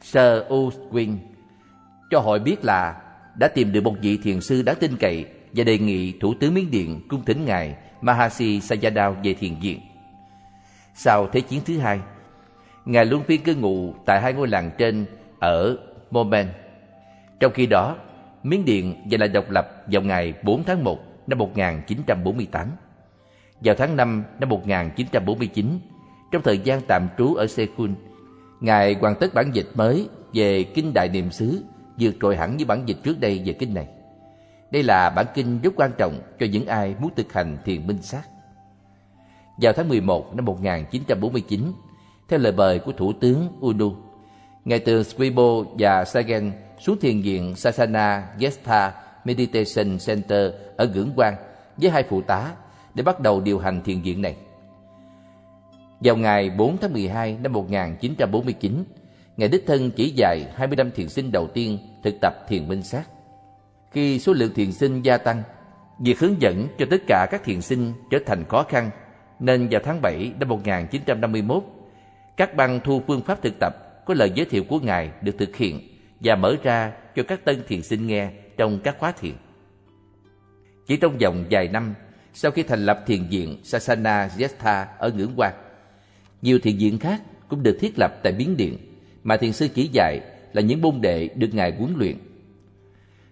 Sir 0.00 0.42
Oswin 0.48 1.16
cho 2.10 2.20
hội 2.20 2.38
biết 2.38 2.64
là 2.64 3.02
đã 3.38 3.48
tìm 3.48 3.72
được 3.72 3.80
một 3.80 3.94
vị 4.02 4.18
thiền 4.22 4.40
sư 4.40 4.62
đáng 4.62 4.76
tin 4.80 4.96
cậy 4.96 5.26
và 5.52 5.64
đề 5.64 5.78
nghị 5.78 6.12
Thủ 6.20 6.34
tướng 6.40 6.54
Miến 6.54 6.70
Điện 6.70 7.00
cung 7.08 7.24
thỉnh 7.24 7.44
ngài 7.44 7.76
Mahasi 8.00 8.58
Sayadaw 8.58 9.14
về 9.24 9.34
thiền 9.34 9.54
viện. 9.60 9.80
Sau 10.94 11.28
Thế 11.32 11.40
chiến 11.40 11.60
thứ 11.66 11.78
hai, 11.78 12.00
ngài 12.84 13.04
luôn 13.04 13.22
phiên 13.22 13.42
cư 13.42 13.54
ngụ 13.54 13.94
tại 14.06 14.20
hai 14.20 14.32
ngôi 14.32 14.48
làng 14.48 14.70
trên 14.78 15.06
ở 15.38 15.76
Momen. 16.10 16.46
Trong 17.42 17.52
khi 17.52 17.66
đó, 17.66 17.96
Miến 18.42 18.64
Điện 18.64 18.94
giành 19.10 19.20
lại 19.20 19.28
độc 19.28 19.50
lập 19.50 19.84
vào 19.86 20.02
ngày 20.02 20.34
4 20.42 20.64
tháng 20.64 20.84
1 20.84 20.98
năm 21.26 21.38
1948. 21.38 22.68
Vào 23.60 23.74
tháng 23.78 23.96
5 23.96 24.24
năm 24.38 24.48
1949, 24.48 25.78
trong 26.32 26.42
thời 26.42 26.58
gian 26.58 26.80
tạm 26.88 27.08
trú 27.18 27.34
ở 27.34 27.46
Sekun, 27.46 27.94
Ngài 28.60 28.94
hoàn 28.94 29.14
tất 29.14 29.34
bản 29.34 29.50
dịch 29.52 29.66
mới 29.74 30.08
về 30.32 30.64
Kinh 30.64 30.92
Đại 30.94 31.08
Niệm 31.08 31.30
xứ 31.30 31.64
vượt 31.98 32.14
trội 32.20 32.36
hẳn 32.36 32.56
với 32.56 32.64
bản 32.64 32.82
dịch 32.86 32.96
trước 33.02 33.20
đây 33.20 33.42
về 33.44 33.52
kinh 33.52 33.74
này. 33.74 33.86
Đây 34.70 34.82
là 34.82 35.10
bản 35.10 35.26
kinh 35.34 35.60
rất 35.62 35.72
quan 35.76 35.90
trọng 35.98 36.20
cho 36.40 36.46
những 36.46 36.66
ai 36.66 36.94
muốn 37.00 37.10
thực 37.16 37.32
hành 37.32 37.58
thiền 37.64 37.86
minh 37.86 38.02
sát. 38.02 38.22
Vào 39.60 39.72
tháng 39.72 39.88
11 39.88 40.36
năm 40.36 40.44
1949, 40.44 41.72
theo 42.28 42.38
lời 42.38 42.52
mời 42.52 42.78
của 42.78 42.92
Thủ 42.92 43.12
tướng 43.20 43.48
Unu, 43.60 43.92
Ngài 44.64 44.78
từ 44.78 45.02
Squibo 45.02 45.64
và 45.78 46.04
Sagan 46.04 46.52
xuống 46.82 46.98
thiền 47.00 47.22
viện 47.22 47.54
Sasana 47.56 48.28
Gesta 48.38 48.92
Meditation 49.24 49.98
Center 50.06 50.52
ở 50.76 50.84
gưỡng 50.84 51.12
Quan 51.16 51.34
với 51.76 51.90
hai 51.90 52.02
phụ 52.02 52.22
tá 52.22 52.52
để 52.94 53.02
bắt 53.02 53.20
đầu 53.20 53.40
điều 53.40 53.58
hành 53.58 53.82
thiền 53.82 54.00
viện 54.00 54.22
này. 54.22 54.36
Vào 56.00 56.16
ngày 56.16 56.50
4 56.50 56.76
tháng 56.78 56.92
12 56.92 57.36
năm 57.42 57.52
1949, 57.52 58.84
Ngài 59.36 59.48
Đích 59.48 59.66
Thân 59.66 59.90
chỉ 59.90 60.12
dạy 60.16 60.46
25 60.54 60.90
thiền 60.90 61.08
sinh 61.08 61.32
đầu 61.32 61.48
tiên 61.54 61.78
thực 62.02 62.14
tập 62.20 62.32
thiền 62.48 62.68
minh 62.68 62.82
sát. 62.82 63.02
Khi 63.90 64.18
số 64.18 64.32
lượng 64.32 64.54
thiền 64.54 64.72
sinh 64.72 65.02
gia 65.02 65.18
tăng, 65.18 65.42
việc 65.98 66.18
hướng 66.18 66.42
dẫn 66.42 66.68
cho 66.78 66.86
tất 66.90 67.02
cả 67.06 67.26
các 67.30 67.44
thiền 67.44 67.60
sinh 67.60 67.92
trở 68.10 68.18
thành 68.26 68.44
khó 68.44 68.62
khăn, 68.68 68.90
nên 69.40 69.68
vào 69.70 69.80
tháng 69.84 70.02
7 70.02 70.32
năm 70.38 70.48
1951, 70.48 71.62
các 72.36 72.56
băng 72.56 72.80
thu 72.84 73.02
phương 73.06 73.20
pháp 73.20 73.42
thực 73.42 73.54
tập 73.60 74.04
có 74.06 74.14
lời 74.14 74.32
giới 74.34 74.46
thiệu 74.46 74.64
của 74.68 74.78
Ngài 74.78 75.10
được 75.22 75.34
thực 75.38 75.56
hiện 75.56 75.91
và 76.24 76.36
mở 76.36 76.56
ra 76.62 76.92
cho 77.16 77.22
các 77.22 77.44
tân 77.44 77.62
thiền 77.68 77.82
sinh 77.82 78.06
nghe 78.06 78.30
trong 78.56 78.80
các 78.84 78.96
khóa 78.98 79.12
thiền. 79.12 79.34
Chỉ 80.86 80.96
trong 80.96 81.18
vòng 81.18 81.44
vài 81.50 81.68
năm, 81.68 81.94
sau 82.34 82.50
khi 82.50 82.62
thành 82.62 82.86
lập 82.86 83.04
thiền 83.06 83.26
viện 83.30 83.60
Sasana 83.64 84.28
Yestha 84.38 84.88
ở 84.98 85.10
Ngưỡng 85.10 85.32
Quan, 85.36 85.54
nhiều 86.42 86.58
thiền 86.58 86.76
viện 86.76 86.98
khác 86.98 87.22
cũng 87.48 87.62
được 87.62 87.78
thiết 87.80 87.98
lập 87.98 88.20
tại 88.22 88.32
Biến 88.32 88.56
Điện 88.56 88.78
mà 89.22 89.36
thiền 89.36 89.52
sư 89.52 89.68
chỉ 89.74 89.90
dạy 89.92 90.20
là 90.52 90.62
những 90.62 90.82
môn 90.82 91.00
đệ 91.00 91.28
được 91.28 91.48
Ngài 91.52 91.72
huấn 91.72 91.94
luyện. 91.96 92.16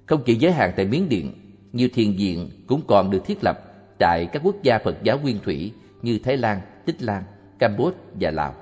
Không 0.06 0.22
chỉ 0.26 0.34
giới 0.34 0.52
hạn 0.52 0.72
tại 0.76 0.86
Miến 0.86 1.08
Điện, 1.08 1.32
nhiều 1.72 1.88
thiền 1.94 2.12
viện 2.12 2.50
cũng 2.66 2.82
còn 2.86 3.10
được 3.10 3.22
thiết 3.26 3.38
lập 3.44 3.58
tại 3.98 4.28
các 4.32 4.42
quốc 4.44 4.62
gia 4.62 4.78
Phật 4.78 5.02
giáo 5.02 5.18
nguyên 5.18 5.38
thủy 5.44 5.72
như 6.02 6.18
Thái 6.24 6.36
Lan, 6.36 6.60
Tích 6.86 7.02
Lan, 7.02 7.22
Campuchia 7.58 7.96
và 8.20 8.30
Lào. 8.30 8.54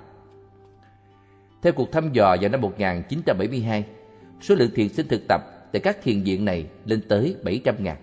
Theo 1.63 1.73
cuộc 1.73 1.93
thăm 1.93 2.13
dò 2.13 2.37
vào 2.41 2.51
năm 2.51 2.61
1972, 2.61 3.85
số 4.41 4.55
lượng 4.55 4.71
thiền 4.75 4.89
sinh 4.89 5.09
thực 5.09 5.29
tập 5.29 5.41
tại 5.73 5.81
các 5.81 6.03
thiền 6.03 6.23
viện 6.23 6.45
này 6.45 6.67
lên 6.85 7.01
tới 7.09 7.37
700 7.45 7.75
ngàn. 7.79 7.97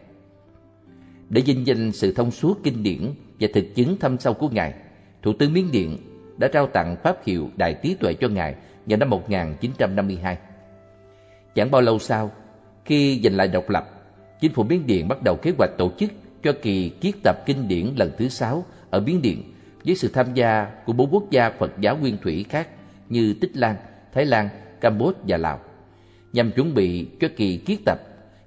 Để 1.29 1.41
vinh 1.41 1.67
danh 1.67 1.91
sự 1.91 2.13
thông 2.13 2.31
suốt 2.31 2.59
kinh 2.63 2.83
điển 2.83 3.01
và 3.39 3.47
thực 3.53 3.65
chứng 3.75 3.97
thâm 3.97 4.17
sâu 4.17 4.33
của 4.33 4.49
Ngài, 4.49 4.73
Thủ 5.21 5.33
tướng 5.33 5.53
Miến 5.53 5.71
Điện 5.71 5.97
đã 6.37 6.47
trao 6.47 6.67
tặng 6.67 6.95
pháp 7.03 7.17
hiệu 7.25 7.49
Đại 7.57 7.75
Trí 7.83 7.93
Tuệ 7.93 8.13
cho 8.13 8.27
Ngài 8.27 8.55
vào 8.85 8.97
năm 8.97 9.09
1952. 9.09 10.37
Chẳng 11.55 11.71
bao 11.71 11.81
lâu 11.81 11.99
sau, 11.99 12.31
khi 12.85 13.21
giành 13.23 13.35
lại 13.35 13.47
độc 13.47 13.69
lập, 13.69 13.89
chính 14.41 14.53
phủ 14.53 14.63
Miến 14.63 14.87
Điện 14.87 15.07
bắt 15.07 15.23
đầu 15.23 15.35
kế 15.35 15.51
hoạch 15.57 15.71
tổ 15.77 15.91
chức 15.97 16.11
cho 16.43 16.53
kỳ 16.61 16.89
kiết 16.89 17.15
tập 17.23 17.35
kinh 17.45 17.67
điển 17.67 17.93
lần 17.97 18.11
thứ 18.17 18.29
sáu 18.29 18.65
ở 18.89 18.99
Miến 18.99 19.21
Điện 19.21 19.43
với 19.85 19.95
sự 19.95 20.07
tham 20.07 20.33
gia 20.33 20.67
của 20.85 20.93
bốn 20.93 21.09
quốc 21.13 21.31
gia 21.31 21.49
Phật 21.49 21.71
giáo 21.79 21.97
nguyên 21.97 22.17
thủy 22.21 22.45
khác 22.49 22.67
như 23.09 23.33
Tích 23.41 23.57
Lan, 23.57 23.75
Thái 24.13 24.25
Lan, 24.25 24.49
Campuchia 24.81 25.19
và 25.27 25.37
Lào. 25.37 25.59
Nhằm 26.35 26.51
chuẩn 26.51 26.73
bị 26.73 27.07
cho 27.19 27.27
kỳ 27.35 27.57
kiết 27.57 27.79
tập, 27.85 27.99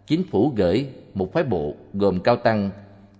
chính 0.07 0.23
phủ 0.25 0.53
gửi 0.57 0.87
một 1.15 1.33
phái 1.33 1.45
bộ 1.45 1.75
gồm 1.95 2.21
cao 2.21 2.37
tăng 2.37 2.71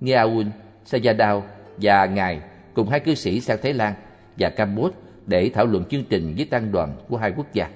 Nghiaun 0.01 0.47
Sayadaw 0.87 1.43
và 1.77 2.07
ngài 2.07 2.41
cùng 2.75 2.89
hai 2.89 3.01
cư 3.01 3.15
sĩ 3.15 3.41
sang 3.41 3.59
Thái 3.63 3.75
Lan 3.75 3.95
và 4.39 4.51
Campuchia 4.51 4.97
để 5.27 5.51
thảo 5.55 5.67
luận 5.67 5.85
chương 5.85 6.05
trình 6.05 6.35
với 6.37 6.45
tăng 6.47 6.73
đoàn 6.73 6.97
của 7.09 7.17
hai 7.17 7.33
quốc 7.37 7.47
gia. 7.53 7.71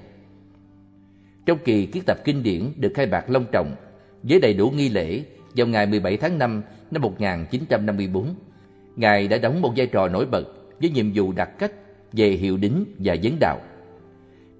Trong 1.46 1.58
kỳ 1.64 1.86
kiết 1.86 2.02
tập 2.06 2.18
kinh 2.24 2.42
điển 2.42 2.72
được 2.76 2.92
khai 2.94 3.06
mạc 3.06 3.30
long 3.30 3.44
trọng 3.52 3.74
với 4.22 4.40
đầy 4.40 4.54
đủ 4.54 4.70
nghi 4.70 4.88
lễ 4.88 5.22
vào 5.56 5.66
ngày 5.66 5.86
17 5.86 6.16
tháng 6.16 6.38
5 6.38 6.62
năm 6.90 7.02
1954, 7.02 8.34
Ngài 8.96 9.28
đã 9.28 9.38
đóng 9.38 9.60
một 9.60 9.72
vai 9.76 9.86
trò 9.86 10.08
nổi 10.08 10.26
bật 10.26 10.44
với 10.80 10.90
nhiệm 10.90 11.12
vụ 11.14 11.32
đặt 11.32 11.58
cách 11.58 11.72
về 12.12 12.30
hiệu 12.30 12.56
đính 12.56 12.84
và 12.98 13.16
vấn 13.22 13.38
đạo. 13.40 13.60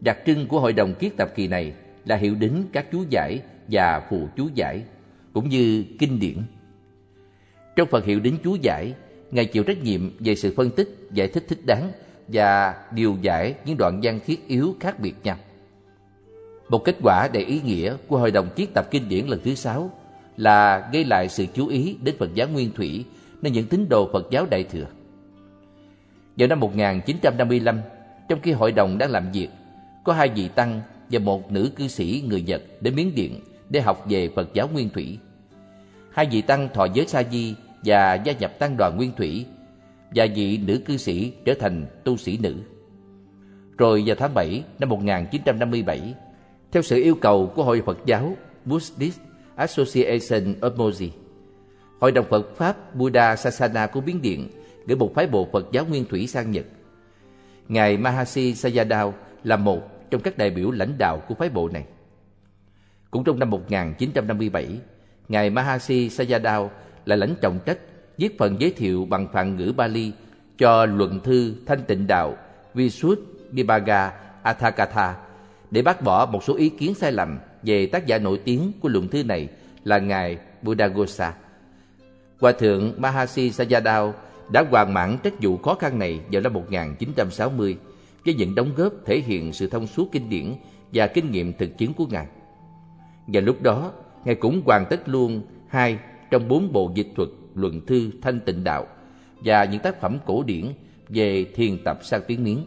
Đặc 0.01 0.19
trưng 0.27 0.47
của 0.47 0.61
hội 0.61 0.73
đồng 0.73 0.95
kiết 0.95 1.17
tập 1.17 1.33
kỳ 1.35 1.49
này 1.49 1.73
là 2.05 2.17
hiệu 2.17 2.35
đính 2.35 2.65
các 2.73 2.87
chú 2.93 3.05
giải 3.11 3.41
và 3.69 4.07
phù 4.11 4.29
chú 4.37 4.49
giải, 4.55 4.83
cũng 5.33 5.49
như 5.49 5.85
kinh 5.99 6.21
điển. 6.21 6.37
Trong 7.77 7.89
phần 7.91 8.05
hiệu 8.05 8.21
đính 8.21 8.37
chú 8.45 8.57
giải, 8.63 8.93
Ngài 9.33 9.47
chịu 9.47 9.65
trách 9.65 9.83
nhiệm 9.83 10.11
về 10.19 10.35
sự 10.35 10.55
phân 10.57 10.71
tích, 10.71 10.89
giải 11.13 11.29
thích 11.29 11.45
thích 11.49 11.59
đáng 11.67 11.93
và 12.29 12.75
điều 12.95 13.17
giải 13.23 13.55
những 13.65 13.77
đoạn 13.79 14.01
văn 14.03 14.21
thiết 14.27 14.49
yếu 14.49 14.77
khác 14.81 15.01
biệt 15.01 15.15
nhau. 15.25 15.37
Một 16.69 16.85
kết 16.85 16.97
quả 17.03 17.29
đầy 17.33 17.45
ý 17.45 17.61
nghĩa 17.61 17.97
của 18.07 18.19
Hội 18.19 18.31
đồng 18.31 18.49
chiết 18.57 18.69
tập 18.75 18.87
kinh 18.91 19.09
điển 19.09 19.27
lần 19.27 19.41
thứ 19.45 19.55
sáu 19.55 19.91
là 20.37 20.89
gây 20.93 21.05
lại 21.05 21.29
sự 21.29 21.47
chú 21.55 21.67
ý 21.67 21.97
đến 22.03 22.15
Phật 22.19 22.35
giáo 22.35 22.49
Nguyên 22.49 22.73
Thủy 22.73 23.05
nên 23.43 23.53
những 23.53 23.67
tín 23.67 23.89
đồ 23.89 24.09
Phật 24.13 24.31
giáo 24.31 24.47
Đại 24.51 24.65
Thừa. 24.65 24.87
Vào 26.37 26.49
năm 26.49 26.61
1955, 26.61 27.81
trong 28.29 28.41
khi 28.41 28.53
hội 28.53 28.73
đồng 28.73 28.99
đang 28.99 29.11
làm 29.11 29.33
việc, 29.33 29.49
có 30.05 30.13
hai 30.13 30.29
vị 30.29 30.49
tăng 30.49 30.81
và 31.13 31.19
một 31.19 31.53
nữ 31.53 31.71
cư 31.77 31.89
sĩ 31.89 32.25
người 32.29 32.43
Nhật 32.43 32.63
đến 32.81 32.95
Miến 32.95 33.15
Điện 33.15 33.41
để 33.71 33.81
học 33.81 34.05
về 34.09 34.29
Phật 34.35 34.55
giáo 34.55 34.69
Nguyên 34.69 34.91
Thủy. 34.91 35.19
Hai 36.11 36.27
vị 36.31 36.43
tăng 36.43 36.69
thọ 36.75 36.87
giới 36.95 37.07
sa 37.07 37.23
di 37.33 37.55
và 37.85 38.15
gia 38.15 38.33
nhập 38.33 38.59
tăng 38.59 38.77
đoàn 38.77 38.97
Nguyên 38.97 39.13
Thủy 39.17 39.47
và 40.15 40.27
vị 40.35 40.59
nữ 40.67 40.81
cư 40.87 40.97
sĩ 40.97 41.33
trở 41.45 41.55
thành 41.55 41.87
tu 42.05 42.17
sĩ 42.17 42.39
nữ. 42.43 42.55
Rồi 43.79 44.03
vào 44.07 44.17
tháng 44.19 44.35
7 44.35 44.63
năm 44.79 44.89
1957, 44.89 46.15
theo 46.73 46.83
sự 46.83 47.03
yêu 47.03 47.15
cầu 47.15 47.53
của 47.55 47.65
Hội 47.65 47.83
Phật 47.87 47.99
giáo 48.07 48.37
Buddhist 48.65 49.21
Association 49.57 50.55
of 50.61 50.77
Moji, 50.77 51.09
Hội 52.01 52.13
đồng 52.13 52.27
Phật 52.31 52.57
Pháp 52.57 52.95
Buddha 52.95 53.37
Sasana 53.37 53.87
của 53.87 54.01
Biến 54.01 54.23
Điện 54.23 54.49
gửi 54.87 54.97
một 54.97 55.15
phái 55.15 55.27
bộ 55.27 55.49
Phật 55.53 55.67
giáo 55.73 55.87
Nguyên 55.87 56.05
Thủy 56.05 56.27
sang 56.27 56.51
Nhật. 56.51 56.65
Ngài 57.69 57.97
Mahasi 57.97 58.53
Sayadaw 58.53 59.13
là 59.45 59.57
một 59.57 59.81
trong 60.13 60.21
các 60.21 60.39
đại 60.39 60.51
biểu 60.51 60.71
lãnh 60.71 60.99
đạo 60.99 61.23
của 61.29 61.35
phái 61.35 61.49
bộ 61.49 61.69
này. 61.69 61.85
Cũng 63.11 63.25
trong 63.25 63.39
năm 63.39 63.51
1957, 63.51 64.79
Ngài 65.29 65.51
Mahasi 65.51 66.09
Sayadaw 66.09 66.69
là 67.05 67.17
lãnh 67.17 67.35
trọng 67.41 67.59
trách 67.67 67.79
viết 68.19 68.39
phần 68.39 68.61
giới 68.61 68.71
thiệu 68.71 69.05
bằng 69.05 69.29
phạn 69.33 69.57
ngữ 69.57 69.73
Bali 69.77 70.13
cho 70.59 70.87
luận 70.87 71.21
thư 71.21 71.55
Thanh 71.67 71.83
Tịnh 71.83 72.07
Đạo 72.07 72.37
Visuddhivagga 72.75 74.13
Athakatha 74.43 75.17
để 75.71 75.83
bác 75.83 76.03
bỏ 76.03 76.27
một 76.27 76.45
số 76.45 76.57
ý 76.57 76.69
kiến 76.69 76.95
sai 76.95 77.13
lầm 77.13 77.39
về 77.63 77.87
tác 77.87 78.07
giả 78.07 78.19
nổi 78.19 78.41
tiếng 78.45 78.73
của 78.81 78.89
luận 78.89 79.09
thư 79.09 79.25
này 79.25 79.49
là 79.85 79.99
Ngài 79.99 80.39
Buddhaghosa. 80.63 81.35
Hòa 82.41 82.53
thượng 82.53 82.95
Mahasi 82.97 83.51
Sayadaw 83.51 84.13
đã 84.53 84.65
hoàn 84.71 84.95
mãn 84.95 85.19
trách 85.23 85.35
vụ 85.41 85.57
khó 85.57 85.75
khăn 85.75 85.99
này 85.99 86.21
vào 86.33 86.43
năm 86.43 86.53
1960 86.53 87.77
với 88.25 88.35
những 88.35 88.55
đóng 88.55 88.73
góp 88.77 88.93
thể 89.07 89.19
hiện 89.19 89.53
sự 89.53 89.67
thông 89.67 89.87
suốt 89.87 90.09
kinh 90.13 90.29
điển 90.29 90.55
và 90.93 91.07
kinh 91.07 91.31
nghiệm 91.31 91.53
thực 91.53 91.79
chiến 91.79 91.93
của 91.95 92.07
Ngài. 92.07 92.27
Và 93.27 93.41
lúc 93.41 93.63
đó, 93.63 93.93
Ngài 94.25 94.35
cũng 94.35 94.63
hoàn 94.65 94.87
tất 94.91 95.09
luôn 95.09 95.43
hai 95.69 95.99
trong 96.31 96.49
bốn 96.49 96.73
bộ 96.73 96.93
dịch 96.95 97.09
thuật 97.17 97.29
luận 97.55 97.87
thư 97.87 98.11
thanh 98.23 98.41
tịnh 98.41 98.65
đạo 98.65 98.87
và 99.45 99.65
những 99.65 99.81
tác 99.81 100.01
phẩm 100.01 100.19
cổ 100.27 100.43
điển 100.43 100.65
về 101.09 101.45
thiền 101.55 101.85
tập 101.85 101.99
sang 102.03 102.21
tiếng 102.27 102.45
miếng. 102.45 102.67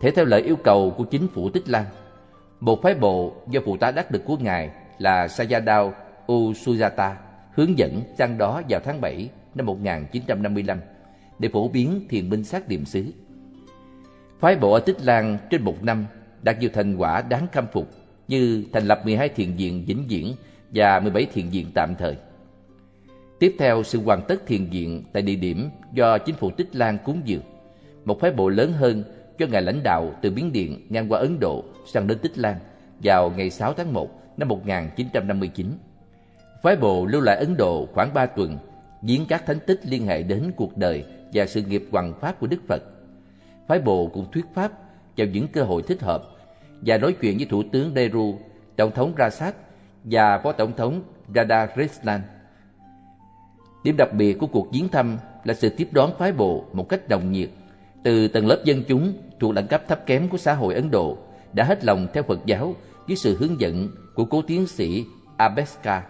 Thể 0.00 0.10
theo 0.10 0.24
lời 0.24 0.42
yêu 0.42 0.56
cầu 0.56 0.94
của 0.98 1.04
chính 1.04 1.28
phủ 1.28 1.50
Tích 1.50 1.68
Lan, 1.68 1.84
một 2.60 2.82
phái 2.82 2.94
bộ 2.94 3.34
do 3.50 3.60
phụ 3.64 3.76
tá 3.76 3.90
đắc 3.90 4.12
lực 4.12 4.22
của 4.24 4.36
Ngài 4.36 4.70
là 4.98 5.26
Sayadaw 5.26 5.92
Usujata 6.26 7.14
hướng 7.54 7.78
dẫn 7.78 8.02
sang 8.18 8.38
đó 8.38 8.62
vào 8.68 8.80
tháng 8.84 9.00
7 9.00 9.28
năm 9.54 9.66
1955 9.66 10.80
để 11.38 11.48
phổ 11.48 11.68
biến 11.68 12.06
thiền 12.08 12.30
minh 12.30 12.44
sát 12.44 12.68
niệm 12.68 12.84
xứ. 12.84 13.04
Phái 14.40 14.56
bộ 14.56 14.72
ở 14.72 14.80
Tích 14.80 14.96
Lan 15.02 15.38
trên 15.50 15.62
một 15.62 15.84
năm 15.84 16.06
đạt 16.42 16.60
nhiều 16.60 16.70
thành 16.74 16.96
quả 16.96 17.22
đáng 17.22 17.46
khâm 17.52 17.66
phục 17.72 17.90
như 18.28 18.64
thành 18.72 18.86
lập 18.86 19.02
12 19.04 19.28
thiền 19.28 19.52
viện 19.52 19.84
vĩnh 19.86 20.06
viễn 20.08 20.34
và 20.74 21.00
17 21.00 21.26
thiền 21.34 21.48
viện 21.48 21.66
tạm 21.74 21.94
thời. 21.98 22.16
Tiếp 23.38 23.56
theo 23.58 23.82
sự 23.82 24.00
hoàn 24.02 24.22
tất 24.28 24.46
thiền 24.46 24.66
viện 24.66 25.04
tại 25.12 25.22
địa 25.22 25.34
điểm 25.34 25.70
do 25.92 26.18
chính 26.18 26.34
phủ 26.34 26.50
Tích 26.50 26.76
Lan 26.76 26.98
cúng 27.04 27.22
dường, 27.24 27.42
một 28.04 28.20
phái 28.20 28.32
bộ 28.32 28.48
lớn 28.48 28.72
hơn 28.72 29.04
cho 29.38 29.46
ngài 29.46 29.62
lãnh 29.62 29.82
đạo 29.82 30.14
từ 30.22 30.30
Biến 30.30 30.52
Điện 30.52 30.86
ngang 30.88 31.12
qua 31.12 31.18
Ấn 31.18 31.40
Độ 31.40 31.64
sang 31.92 32.06
đến 32.06 32.18
Tích 32.18 32.38
Lan 32.38 32.56
vào 33.02 33.32
ngày 33.36 33.50
6 33.50 33.74
tháng 33.74 33.92
1 33.92 34.38
năm 34.38 34.48
1959. 34.48 35.66
Phái 36.62 36.76
bộ 36.76 37.06
lưu 37.06 37.20
lại 37.20 37.36
Ấn 37.36 37.56
Độ 37.56 37.88
khoảng 37.94 38.14
3 38.14 38.26
tuần, 38.26 38.58
diễn 39.02 39.26
các 39.28 39.46
thánh 39.46 39.58
tích 39.66 39.80
liên 39.86 40.06
hệ 40.06 40.22
đến 40.22 40.52
cuộc 40.56 40.76
đời 40.76 41.04
và 41.32 41.46
sự 41.46 41.62
nghiệp 41.62 41.84
hoằng 41.92 42.12
pháp 42.20 42.40
của 42.40 42.46
Đức 42.46 42.60
Phật. 42.68 42.82
Phái 43.70 43.80
bộ 43.80 44.10
cũng 44.14 44.30
thuyết 44.32 44.44
pháp 44.54 44.72
vào 45.16 45.26
những 45.26 45.48
cơ 45.48 45.62
hội 45.62 45.82
thích 45.82 46.02
hợp 46.02 46.22
và 46.80 46.98
nói 46.98 47.16
chuyện 47.20 47.36
với 47.36 47.46
Thủ 47.50 47.62
tướng 47.72 47.94
Nehru, 47.94 48.38
Tổng 48.76 48.90
thống 48.92 49.14
Rasat 49.18 49.54
và 50.04 50.38
Phó 50.38 50.52
Tổng 50.52 50.72
thống 50.76 51.02
Radhakrishnan. 51.34 52.20
Điểm 53.84 53.96
đặc 53.96 54.08
biệt 54.12 54.38
của 54.38 54.46
cuộc 54.46 54.68
viếng 54.72 54.88
thăm 54.88 55.18
là 55.44 55.54
sự 55.54 55.68
tiếp 55.68 55.88
đón 55.92 56.12
phái 56.18 56.32
bộ 56.32 56.64
một 56.72 56.88
cách 56.88 57.08
đồng 57.08 57.32
nhiệt 57.32 57.50
từ 58.02 58.28
tầng 58.28 58.46
lớp 58.46 58.60
dân 58.64 58.82
chúng 58.88 59.12
thuộc 59.40 59.54
đẳng 59.54 59.66
cấp 59.66 59.82
thấp 59.88 60.06
kém 60.06 60.28
của 60.28 60.38
xã 60.38 60.54
hội 60.54 60.74
Ấn 60.74 60.90
Độ 60.90 61.16
đã 61.52 61.64
hết 61.64 61.84
lòng 61.84 62.06
theo 62.12 62.22
Phật 62.22 62.40
giáo 62.46 62.74
dưới 63.06 63.16
sự 63.16 63.36
hướng 63.36 63.60
dẫn 63.60 63.88
của 64.14 64.24
cố 64.24 64.42
tiến 64.42 64.66
sĩ 64.66 65.04
Abeska. 65.36 66.06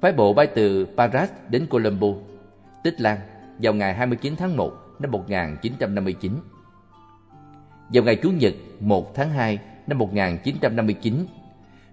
Phái 0.00 0.12
bộ 0.12 0.34
bay 0.34 0.46
từ 0.46 0.86
Paris 0.96 1.30
đến 1.48 1.66
Colombo, 1.66 2.08
Tích 2.84 3.00
Lan 3.00 3.18
vào 3.58 3.74
ngày 3.74 3.94
29 3.94 4.36
tháng 4.36 4.56
1 4.56 4.81
năm 5.02 5.10
1959. 5.10 6.32
Vào 7.92 8.04
ngày 8.04 8.16
Chủ 8.16 8.30
nhật 8.30 8.54
1 8.80 9.14
tháng 9.14 9.30
2 9.30 9.58
năm 9.86 9.98
1959, 9.98 11.26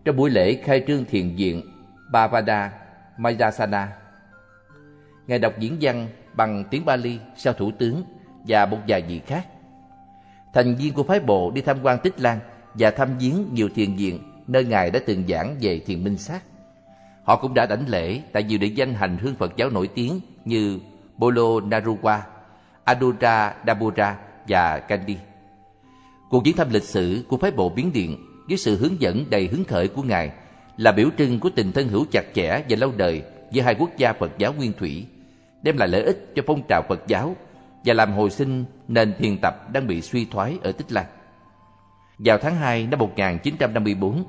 trong 0.06 0.16
buổi 0.16 0.30
lễ 0.30 0.62
khai 0.64 0.84
trương 0.88 1.06
thiền 1.06 1.36
viện 1.36 1.62
Bavada 2.12 2.74
Mayasana, 3.18 3.94
Ngài 5.28 5.40
đọc 5.40 5.54
diễn 5.60 5.78
văn 5.82 6.08
bằng 6.34 6.64
tiếng 6.72 6.86
Bali 6.86 7.20
sau 7.38 7.54
thủ 7.54 7.72
tướng 7.80 8.04
và 8.48 8.66
một 8.66 8.78
vài 8.88 9.02
vị 9.02 9.22
khác. 9.26 9.48
Thành 10.54 10.76
viên 10.76 10.94
của 10.94 11.04
phái 11.04 11.20
bộ 11.20 11.52
đi 11.52 11.62
tham 11.62 11.78
quan 11.84 12.00
Tích 12.04 12.20
Lan 12.20 12.40
và 12.74 12.92
thăm 12.92 13.18
viếng 13.18 13.54
nhiều 13.54 13.70
thiền 13.76 13.96
viện 13.96 14.20
nơi 14.48 14.66
Ngài 14.66 14.92
đã 14.92 15.00
từng 15.06 15.24
giảng 15.28 15.56
về 15.62 15.80
thiền 15.80 16.04
minh 16.04 16.18
sát. 16.18 16.44
Họ 17.24 17.36
cũng 17.36 17.54
đã 17.54 17.66
đảnh 17.66 17.84
lễ 17.88 18.22
tại 18.32 18.44
nhiều 18.44 18.58
địa 18.58 18.68
danh 18.68 18.94
hành 18.94 19.18
hương 19.18 19.36
Phật 19.36 19.58
giáo 19.58 19.70
nổi 19.70 19.88
tiếng 19.88 20.20
như 20.46 20.80
Bolo 21.18 21.60
Naruwa, 21.60 22.20
Adura 22.90 23.54
Dabura 23.68 24.18
và 24.48 24.82
Gandhi. 24.88 25.18
Cuộc 26.30 26.44
viếng 26.44 26.56
thăm 26.56 26.70
lịch 26.70 26.84
sử 26.84 27.26
của 27.28 27.38
phái 27.38 27.52
bộ 27.52 27.70
biến 27.70 27.94
điện 27.94 28.18
với 28.48 28.58
sự 28.58 28.78
hướng 28.78 29.02
dẫn 29.02 29.26
đầy 29.30 29.48
hứng 29.48 29.64
khởi 29.64 29.88
của 29.88 30.04
Ngài 30.04 30.32
là 30.78 30.92
biểu 30.92 31.10
trưng 31.18 31.40
của 31.40 31.50
tình 31.56 31.72
thân 31.72 31.88
hữu 31.88 32.06
chặt 32.12 32.26
chẽ 32.34 32.64
và 32.70 32.78
lâu 32.80 32.92
đời 32.98 33.24
giữa 33.52 33.62
hai 33.62 33.76
quốc 33.76 33.90
gia 33.98 34.14
Phật 34.14 34.32
giáo 34.38 34.54
nguyên 34.54 34.74
thủy, 34.74 35.06
đem 35.62 35.78
lại 35.78 35.88
lợi 35.88 36.04
ích 36.04 36.32
cho 36.36 36.44
phong 36.48 36.62
trào 36.70 36.84
Phật 36.90 37.08
giáo 37.08 37.36
và 37.86 37.94
làm 37.94 38.14
hồi 38.14 38.30
sinh 38.30 38.66
nền 38.88 39.14
thiền 39.20 39.38
tập 39.42 39.72
đang 39.72 39.88
bị 39.88 40.02
suy 40.02 40.26
thoái 40.26 40.58
ở 40.64 40.72
Tích 40.72 40.92
Lan. 40.92 41.06
Vào 42.20 42.38
tháng 42.38 42.56
2 42.56 42.88
năm 42.88 43.00
1954, 43.00 44.24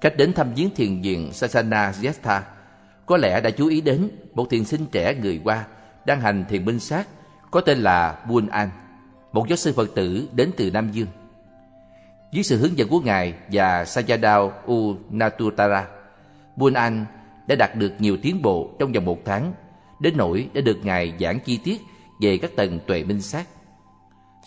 khách 0.00 0.16
đến 0.16 0.32
thăm 0.32 0.54
viếng 0.54 0.74
thiền 0.74 1.00
viện 1.00 1.32
Sasana 1.32 1.92
Yesta 2.02 2.42
có 3.06 3.16
lẽ 3.16 3.40
đã 3.40 3.50
chú 3.50 3.66
ý 3.66 3.80
đến 3.80 4.10
một 4.34 4.50
thiền 4.50 4.64
sinh 4.64 4.86
trẻ 4.92 5.14
người 5.14 5.40
Hoa 5.44 5.64
đang 6.06 6.20
hành 6.20 6.44
thiền 6.48 6.64
minh 6.64 6.80
sát 6.80 7.08
có 7.52 7.60
tên 7.60 7.78
là 7.78 8.18
Buôn 8.28 8.48
An, 8.48 8.70
một 9.32 9.48
giáo 9.48 9.56
sư 9.56 9.72
Phật 9.76 9.94
tử 9.94 10.28
đến 10.32 10.50
từ 10.56 10.70
Nam 10.70 10.92
Dương. 10.92 11.08
Dưới 12.32 12.44
sự 12.44 12.58
hướng 12.58 12.78
dẫn 12.78 12.88
của 12.88 13.00
Ngài 13.00 13.34
và 13.52 13.84
Sayadaw 13.84 14.50
U 14.66 14.94
Natutara, 15.10 15.86
Buôn 16.56 16.74
An 16.74 17.06
đã 17.46 17.54
đạt 17.54 17.76
được 17.76 17.92
nhiều 17.98 18.16
tiến 18.22 18.42
bộ 18.42 18.70
trong 18.78 18.92
vòng 18.92 19.04
một 19.04 19.18
tháng, 19.24 19.52
đến 20.00 20.16
nỗi 20.16 20.48
đã 20.54 20.60
được 20.60 20.78
Ngài 20.82 21.14
giảng 21.20 21.40
chi 21.40 21.58
tiết 21.64 21.80
về 22.20 22.38
các 22.38 22.50
tầng 22.56 22.78
tuệ 22.86 23.04
minh 23.04 23.22
sát. 23.22 23.46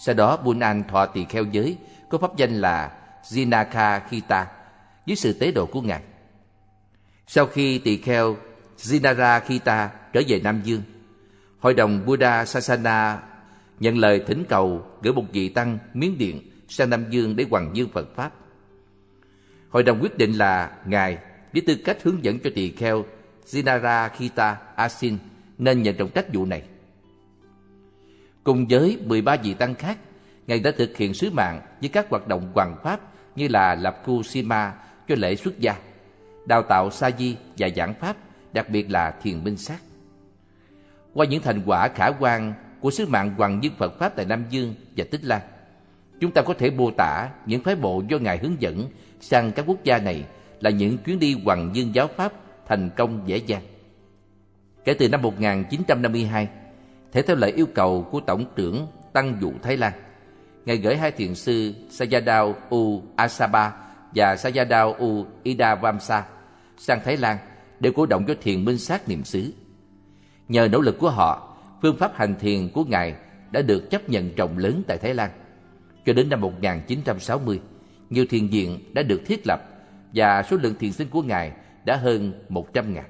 Sau 0.06 0.16
đó 0.16 0.38
Buôn 0.38 0.60
An 0.60 0.84
thọ 0.88 1.06
tỳ 1.06 1.26
kheo 1.26 1.44
giới 1.44 1.78
có 2.10 2.18
pháp 2.18 2.38
danh 2.38 2.62
là 2.62 2.92
Jinaka 3.24 4.00
Khita 4.10 4.48
dưới 5.06 5.16
sự 5.16 5.34
tế 5.34 5.52
độ 5.52 5.66
của 5.66 5.82
Ngài. 5.82 6.02
Sau 7.28 7.46
khi 7.46 7.78
tỳ 7.78 7.98
kheo 7.98 8.36
Jinara 8.78 9.40
Khita 9.40 9.90
trở 10.14 10.22
về 10.28 10.40
Nam 10.44 10.62
Dương, 10.64 10.82
Hội 11.66 11.74
đồng 11.74 12.06
Buddha 12.06 12.46
Sasana 12.46 13.20
nhận 13.80 13.98
lời 13.98 14.24
thỉnh 14.28 14.44
cầu 14.50 14.86
gửi 15.02 15.14
một 15.14 15.24
vị 15.32 15.50
tăng 15.50 15.78
Miến 15.94 16.18
Điện 16.18 16.42
sang 16.68 16.90
Nam 16.90 17.06
Dương 17.10 17.36
để 17.36 17.46
hoàng 17.50 17.72
dương 17.74 17.90
Phật 17.90 18.16
Pháp. 18.16 18.32
Hội 19.70 19.84
đồng 19.84 20.00
quyết 20.02 20.18
định 20.18 20.34
là 20.34 20.78
Ngài 20.86 21.18
với 21.54 21.62
tư 21.68 21.76
cách 21.86 21.98
hướng 22.04 22.24
dẫn 22.24 22.40
cho 22.40 22.50
tỳ 22.56 22.72
kheo 22.72 23.06
Sinara 23.46 24.08
Khita 24.08 24.58
Asin 24.76 25.18
nên 25.58 25.84
nhận 25.84 25.96
trọng 25.96 26.10
trách 26.10 26.34
vụ 26.34 26.46
này. 26.46 26.64
Cùng 28.44 28.68
với 28.70 28.98
13 29.06 29.36
vị 29.44 29.54
tăng 29.54 29.76
khác, 29.76 29.98
Ngài 30.48 30.60
đã 30.60 30.72
thực 30.78 30.98
hiện 30.98 31.14
sứ 31.14 31.30
mạng 31.32 31.62
với 31.80 31.90
các 31.90 32.10
hoạt 32.10 32.28
động 32.28 32.52
hoàng 32.56 32.76
pháp 32.84 33.00
như 33.36 33.48
là 33.48 33.76
lập 33.76 34.02
khu 34.06 34.24
Sima 34.24 34.74
cho 35.08 35.16
lễ 35.18 35.36
xuất 35.36 35.60
gia, 35.60 35.76
đào 36.46 36.62
tạo 36.62 36.92
sa 36.92 37.12
di 37.20 37.38
và 37.58 37.70
giảng 37.76 37.94
pháp, 37.94 38.18
đặc 38.54 38.70
biệt 38.70 38.92
là 38.92 39.12
thiền 39.12 39.44
minh 39.44 39.58
sát. 39.58 39.85
Qua 41.16 41.26
những 41.26 41.42
thành 41.42 41.62
quả 41.66 41.88
khả 41.88 42.12
quan 42.20 42.54
của 42.80 42.92
sứ 42.92 43.06
mạng 43.06 43.36
hoàng 43.38 43.64
dương 43.64 43.74
Phật 43.78 44.00
pháp 44.00 44.16
tại 44.16 44.26
Nam 44.26 44.46
Dương 44.50 44.76
và 44.98 45.06
Tích 45.12 45.24
Lan, 45.24 45.42
chúng 46.20 46.32
ta 46.32 46.42
có 46.42 46.54
thể 46.54 46.70
mô 46.70 46.92
tả 46.92 47.30
những 47.46 47.64
phái 47.64 47.76
bộ 47.76 48.04
do 48.10 48.18
Ngài 48.18 48.38
hướng 48.38 48.62
dẫn 48.62 48.88
sang 49.20 49.52
các 49.52 49.66
quốc 49.68 49.84
gia 49.84 49.98
này 49.98 50.24
là 50.62 50.70
những 50.70 50.98
chuyến 50.98 51.20
đi 51.20 51.36
hoàng 51.46 51.70
dương 51.74 51.96
giáo 51.96 52.08
pháp 52.16 52.34
thành 52.68 52.90
công 52.98 53.22
dễ 53.26 53.38
dàng. 53.38 53.62
Kể 54.86 54.94
từ 54.94 55.10
năm 55.10 55.22
1952, 55.22 56.48
thể 57.12 57.22
theo 57.22 57.36
lời 57.36 57.52
yêu 57.52 57.66
cầu 57.76 58.08
của 58.12 58.20
Tổng 58.20 58.46
trưởng 58.56 58.88
Tăng 59.14 59.38
vụ 59.42 59.54
Thái 59.64 59.78
Lan, 59.78 59.94
Ngài 60.66 60.78
gửi 60.78 60.98
hai 60.98 61.12
thiền 61.12 61.36
sư 61.36 61.74
Sayadaw 61.90 62.54
U 62.70 63.02
Asaba 63.16 63.74
và 64.16 64.36
Sayadaw 64.36 64.94
U 64.94 65.26
Ida 65.44 65.76
Vamsa 65.76 66.26
sang 66.78 67.00
Thái 67.06 67.18
Lan 67.18 67.38
để 67.80 67.92
cổ 67.96 68.06
động 68.06 68.26
cho 68.28 68.36
thiền 68.42 68.66
minh 68.66 68.78
sát 68.78 69.10
niệm 69.10 69.24
xứ. 69.24 69.52
Nhờ 70.48 70.68
nỗ 70.72 70.82
lực 70.82 70.98
của 71.00 71.10
họ, 71.10 71.58
phương 71.82 71.98
pháp 71.98 72.12
hành 72.16 72.36
thiền 72.40 72.70
của 72.70 72.84
Ngài 72.84 73.16
đã 73.52 73.62
được 73.62 73.90
chấp 73.90 74.10
nhận 74.10 74.36
rộng 74.36 74.58
lớn 74.58 74.84
tại 74.88 74.98
Thái 74.98 75.14
Lan. 75.14 75.30
Cho 76.06 76.14
đến 76.14 76.30
năm 76.30 76.42
1960, 76.42 77.60
nhiều 78.10 78.26
thiền 78.30 78.48
viện 78.48 78.80
đã 78.94 79.04
được 79.04 79.22
thiết 79.26 79.48
lập 79.48 79.60
và 80.14 80.44
số 80.44 80.58
lượng 80.58 80.76
thiền 80.80 80.92
sinh 80.92 81.10
của 81.10 81.22
Ngài 81.22 81.52
đã 81.86 81.96
hơn 81.98 82.34
100 82.50 82.94
ngàn. 82.94 83.06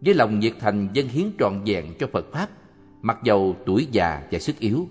Với 0.00 0.14
lòng 0.14 0.38
nhiệt 0.38 0.52
thành 0.60 0.88
dân 0.92 1.08
hiến 1.08 1.26
trọn 1.38 1.64
vẹn 1.66 1.84
cho 1.98 2.06
Phật 2.12 2.26
Pháp, 2.32 2.48
mặc 3.02 3.18
dầu 3.24 3.56
tuổi 3.66 3.88
già 3.92 4.22
và 4.30 4.38
sức 4.38 4.58
yếu, 4.58 4.88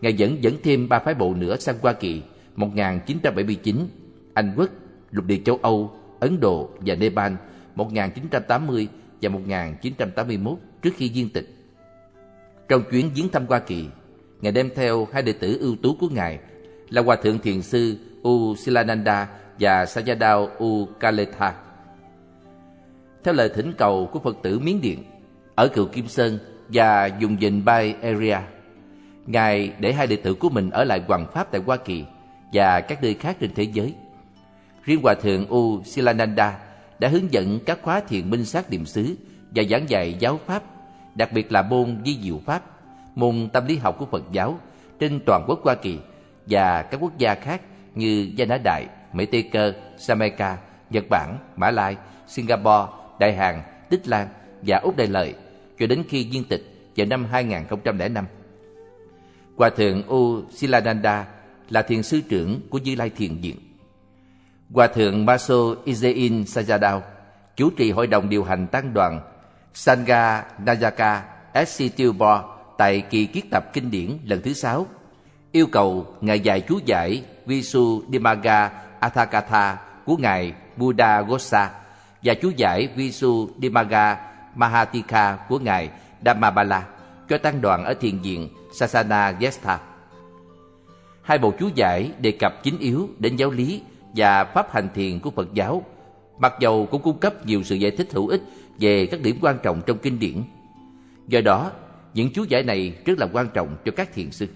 Ngài 0.00 0.14
vẫn 0.18 0.42
dẫn 0.42 0.54
thêm 0.62 0.88
ba 0.88 0.98
phái 0.98 1.14
bộ 1.14 1.34
nữa 1.34 1.56
sang 1.56 1.76
Hoa 1.82 1.92
Kỳ 1.92 2.22
1979, 2.56 3.76
Anh 4.34 4.54
Quốc, 4.56 4.70
lục 5.10 5.24
địa 5.26 5.40
châu 5.44 5.58
Âu, 5.62 5.96
Ấn 6.20 6.40
Độ 6.40 6.70
và 6.80 6.94
Nepal 6.94 7.32
1980 7.74 8.88
và 9.22 9.28
1981 9.28 10.58
trước 10.82 10.90
khi 10.96 11.10
viên 11.14 11.28
tịch. 11.28 11.48
Trong 12.68 12.82
chuyến 12.90 13.10
viếng 13.14 13.28
thăm 13.28 13.46
Hoa 13.46 13.58
Kỳ, 13.58 13.86
Ngài 14.40 14.52
đem 14.52 14.70
theo 14.74 15.08
hai 15.12 15.22
đệ 15.22 15.32
tử 15.32 15.58
ưu 15.60 15.76
tú 15.82 15.96
của 16.00 16.08
Ngài 16.08 16.38
là 16.88 17.02
Hòa 17.02 17.16
Thượng 17.16 17.38
Thiền 17.38 17.62
Sư 17.62 17.96
U 18.22 18.56
Silananda 18.56 19.28
và 19.60 19.84
Sayadaw 19.84 20.48
U 20.58 20.86
Kaletha. 21.00 21.54
Theo 23.24 23.34
lời 23.34 23.50
thỉnh 23.54 23.72
cầu 23.78 24.08
của 24.12 24.18
Phật 24.18 24.36
tử 24.42 24.58
Miến 24.58 24.80
Điện, 24.80 25.04
ở 25.54 25.68
Cựu 25.68 25.86
Kim 25.86 26.08
Sơn 26.08 26.38
và 26.68 27.06
dùng 27.06 27.36
dình 27.40 27.64
Bay 27.64 27.94
Area, 28.02 28.42
Ngài 29.26 29.72
để 29.78 29.92
hai 29.92 30.06
đệ 30.06 30.16
tử 30.16 30.34
của 30.34 30.48
mình 30.48 30.70
ở 30.70 30.84
lại 30.84 31.02
hoàng 31.08 31.26
pháp 31.34 31.52
tại 31.52 31.60
Hoa 31.66 31.76
Kỳ 31.76 32.04
và 32.52 32.80
các 32.80 33.02
nơi 33.02 33.14
khác 33.14 33.36
trên 33.40 33.54
thế 33.54 33.62
giới. 33.62 33.94
Riêng 34.84 35.02
Hòa 35.02 35.14
Thượng 35.14 35.46
U 35.46 35.82
Silananda 35.84 36.58
đã 37.02 37.08
hướng 37.08 37.32
dẫn 37.32 37.60
các 37.66 37.78
khóa 37.82 38.00
thiền 38.00 38.30
minh 38.30 38.44
sát 38.44 38.70
niệm 38.70 38.86
xứ 38.86 39.16
và 39.54 39.62
giảng 39.70 39.90
dạy 39.90 40.16
giáo 40.18 40.40
pháp, 40.46 40.62
đặc 41.14 41.32
biệt 41.32 41.52
là 41.52 41.62
môn 41.62 42.02
di 42.04 42.18
diệu 42.22 42.40
pháp, 42.46 42.62
môn 43.14 43.48
tâm 43.52 43.66
lý 43.66 43.76
học 43.76 43.96
của 43.98 44.06
Phật 44.06 44.24
giáo 44.32 44.60
trên 45.00 45.20
toàn 45.26 45.44
quốc 45.48 45.60
Hoa 45.64 45.74
Kỳ 45.74 45.98
và 46.46 46.82
các 46.82 46.96
quốc 47.00 47.18
gia 47.18 47.34
khác 47.34 47.62
như 47.94 48.30
Gia 48.36 48.44
Nã 48.44 48.58
Đại, 48.64 48.86
Mỹ 49.12 49.26
Tây 49.26 49.42
Cơ, 49.52 49.72
Jamaica, 49.98 50.56
Nhật 50.90 51.04
Bản, 51.10 51.38
Mã 51.56 51.70
Lai, 51.70 51.96
Singapore, 52.26 52.92
Đại 53.20 53.34
Hàn, 53.34 53.62
Tích 53.90 54.08
Lan 54.08 54.28
và 54.62 54.76
Úc 54.78 54.96
Đại 54.96 55.06
Lợi 55.06 55.34
cho 55.78 55.86
đến 55.86 56.02
khi 56.08 56.28
viên 56.32 56.44
tịch 56.44 56.62
vào 56.96 57.06
năm 57.06 57.26
2005. 57.30 58.26
Hòa 59.56 59.70
thượng 59.70 60.02
U 60.06 60.42
Silananda 60.50 61.26
là 61.70 61.82
thiền 61.82 62.02
sư 62.02 62.20
trưởng 62.28 62.60
của 62.70 62.78
Như 62.78 62.94
Lai 62.94 63.10
Thiền 63.10 63.36
Viện. 63.36 63.56
Hòa 64.74 64.86
thượng 64.86 65.26
Maso 65.26 65.54
Izein 65.84 66.44
Sajadao, 66.44 67.00
chủ 67.56 67.70
trì 67.70 67.90
hội 67.90 68.06
đồng 68.06 68.28
điều 68.28 68.44
hành 68.44 68.66
tăng 68.66 68.94
đoàn 68.94 69.20
Sangha 69.74 70.44
Nayaka 70.58 71.22
SC 71.66 71.84
tại 72.78 73.00
kỳ 73.10 73.26
kiết 73.26 73.44
tập 73.50 73.72
kinh 73.72 73.90
điển 73.90 74.18
lần 74.24 74.42
thứ 74.42 74.52
sáu, 74.52 74.86
yêu 75.52 75.66
cầu 75.66 76.06
ngài 76.20 76.40
dạy 76.40 76.60
chú 76.60 76.80
giải 76.84 77.22
Visuddhimagga 77.46 78.70
Athakatha 79.00 79.78
của 80.04 80.16
ngài 80.16 80.52
Buddha 80.76 81.20
Gosa 81.20 81.70
và 82.22 82.34
chú 82.34 82.50
giải 82.56 82.88
Visuddhimagga 82.96 84.16
Mahatika 84.54 85.38
của 85.48 85.58
ngài 85.58 85.90
Dhammabala 86.24 86.86
cho 87.28 87.38
tăng 87.38 87.60
đoàn 87.60 87.84
ở 87.84 87.94
thiền 87.94 88.18
viện 88.18 88.48
Sasana 88.74 89.30
Gesta. 89.30 89.78
Hai 91.22 91.38
bộ 91.38 91.52
chú 91.58 91.70
giải 91.74 92.10
đề 92.20 92.30
cập 92.30 92.62
chính 92.62 92.78
yếu 92.78 93.08
đến 93.18 93.36
giáo 93.36 93.50
lý 93.50 93.82
và 94.16 94.44
pháp 94.44 94.72
hành 94.72 94.88
thiền 94.94 95.18
của 95.18 95.30
Phật 95.30 95.54
giáo, 95.54 95.84
mặc 96.38 96.54
dầu 96.60 96.88
cũng 96.90 97.02
cung 97.02 97.18
cấp 97.18 97.46
nhiều 97.46 97.62
sự 97.62 97.74
giải 97.74 97.90
thích 97.90 98.12
hữu 98.12 98.28
ích 98.28 98.42
về 98.78 99.06
các 99.06 99.20
điểm 99.22 99.38
quan 99.40 99.58
trọng 99.62 99.82
trong 99.86 99.98
kinh 99.98 100.18
điển. 100.18 100.42
Do 101.28 101.40
đó, 101.40 101.72
những 102.14 102.30
chú 102.32 102.44
giải 102.48 102.62
này 102.62 102.94
rất 103.04 103.18
là 103.18 103.26
quan 103.32 103.48
trọng 103.54 103.76
cho 103.84 103.92
các 103.96 104.14
thiền 104.14 104.30
sư. 104.30 104.46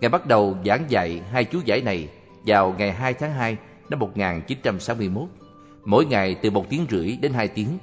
Ngài 0.00 0.08
bắt 0.08 0.26
đầu 0.26 0.56
giảng 0.64 0.84
dạy 0.88 1.20
hai 1.30 1.44
chú 1.44 1.60
giải 1.64 1.80
này 1.80 2.08
vào 2.46 2.74
ngày 2.78 2.92
2 2.92 3.14
tháng 3.14 3.32
2 3.32 3.56
năm 3.88 3.98
1961, 3.98 5.28
mỗi 5.84 6.06
ngày 6.06 6.36
từ 6.42 6.50
một 6.50 6.70
tiếng 6.70 6.86
rưỡi 6.90 7.16
đến 7.20 7.32
hai 7.32 7.48
tiếng. 7.48 7.78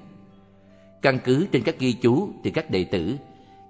Căn 1.02 1.20
cứ 1.24 1.48
trên 1.52 1.64
các 1.64 1.80
ghi 1.80 1.94
chú 1.94 2.30
từ 2.44 2.52
các 2.54 2.72
đệ 2.72 2.84
tử, 2.84 3.16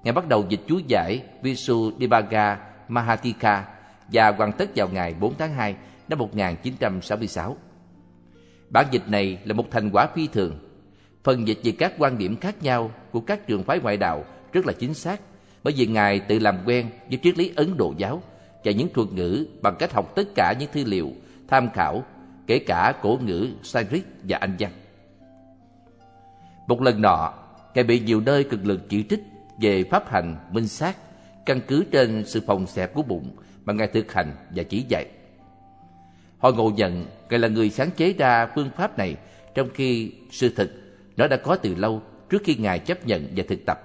Ngài 0.04 0.14
bắt 0.14 0.28
đầu 0.28 0.46
dịch 0.50 0.62
chú 0.68 0.80
giải 0.88 1.22
Visuddhimagga 1.42 2.60
Mahatika 2.88 3.66
và 4.12 4.32
hoàn 4.32 4.52
tất 4.52 4.70
vào 4.76 4.90
ngày 4.90 5.16
4 5.20 5.34
tháng 5.38 5.54
2 5.54 5.76
năm 6.10 6.20
1966. 6.20 7.58
Bản 8.70 8.86
dịch 8.92 9.08
này 9.08 9.40
là 9.46 9.54
một 9.54 9.66
thành 9.72 9.90
quả 9.92 10.08
phi 10.16 10.28
thường. 10.28 10.60
Phần 11.24 11.48
dịch 11.48 11.60
về 11.64 11.72
các 11.72 11.94
quan 11.98 12.18
điểm 12.18 12.36
khác 12.36 12.64
nhau 12.64 12.92
của 13.12 13.20
các 13.20 13.48
trường 13.48 13.64
phái 13.64 13.80
ngoại 13.80 13.98
đạo 13.98 14.26
rất 14.54 14.66
là 14.66 14.74
chính 14.74 14.94
xác 14.94 15.22
bởi 15.64 15.74
vì 15.78 15.86
Ngài 15.86 16.20
tự 16.20 16.40
làm 16.40 16.58
quen 16.66 16.90
với 17.10 17.20
triết 17.24 17.38
lý 17.38 17.52
Ấn 17.56 17.78
Độ 17.78 17.94
giáo 17.98 18.22
và 18.64 18.72
những 18.72 18.90
thuật 18.94 19.08
ngữ 19.12 19.48
bằng 19.62 19.76
cách 19.80 19.94
học 19.94 20.16
tất 20.16 20.24
cả 20.36 20.54
những 20.60 20.70
thư 20.74 20.84
liệu, 20.84 21.12
tham 21.48 21.70
khảo, 21.74 22.04
kể 22.48 22.60
cả 22.60 22.94
cổ 23.02 23.20
ngữ 23.22 23.50
Sanskrit 23.64 24.04
và 24.24 24.38
Anh 24.38 24.56
văn. 24.60 24.72
Một 26.68 26.82
lần 26.82 27.02
nọ, 27.02 27.34
Ngài 27.76 27.84
bị 27.84 28.00
nhiều 28.00 28.22
nơi 28.22 28.44
cực 28.44 28.66
lực 28.66 28.90
chỉ 28.90 29.04
trích 29.10 29.24
về 29.62 29.84
pháp 29.84 30.10
hành 30.10 30.36
minh 30.52 30.68
sát 30.68 30.98
căn 31.46 31.62
cứ 31.68 31.86
trên 31.92 32.26
sự 32.26 32.42
phòng 32.48 32.68
xẹp 32.68 32.94
của 32.94 33.04
bụng 33.04 33.36
mà 33.66 33.74
Ngài 33.74 33.88
thực 33.88 34.14
hành 34.14 34.36
và 34.56 34.64
chỉ 34.64 34.86
dạy. 34.90 35.06
Họ 36.38 36.52
ngộ 36.52 36.70
nhận 36.70 37.06
Ngài 37.30 37.40
là 37.40 37.48
người 37.48 37.70
sáng 37.70 37.90
chế 37.92 38.14
ra 38.14 38.48
phương 38.56 38.70
pháp 38.78 38.98
này, 38.98 39.16
trong 39.56 39.70
khi 39.74 40.12
sự 40.32 40.50
thực 40.56 40.72
nó 41.18 41.28
đã 41.28 41.38
có 41.38 41.56
từ 41.56 41.76
lâu 41.76 42.02
trước 42.30 42.42
khi 42.44 42.56
Ngài 42.56 42.80
chấp 42.80 43.06
nhận 43.06 43.28
và 43.36 43.44
thực 43.48 43.60
tập. 43.66 43.78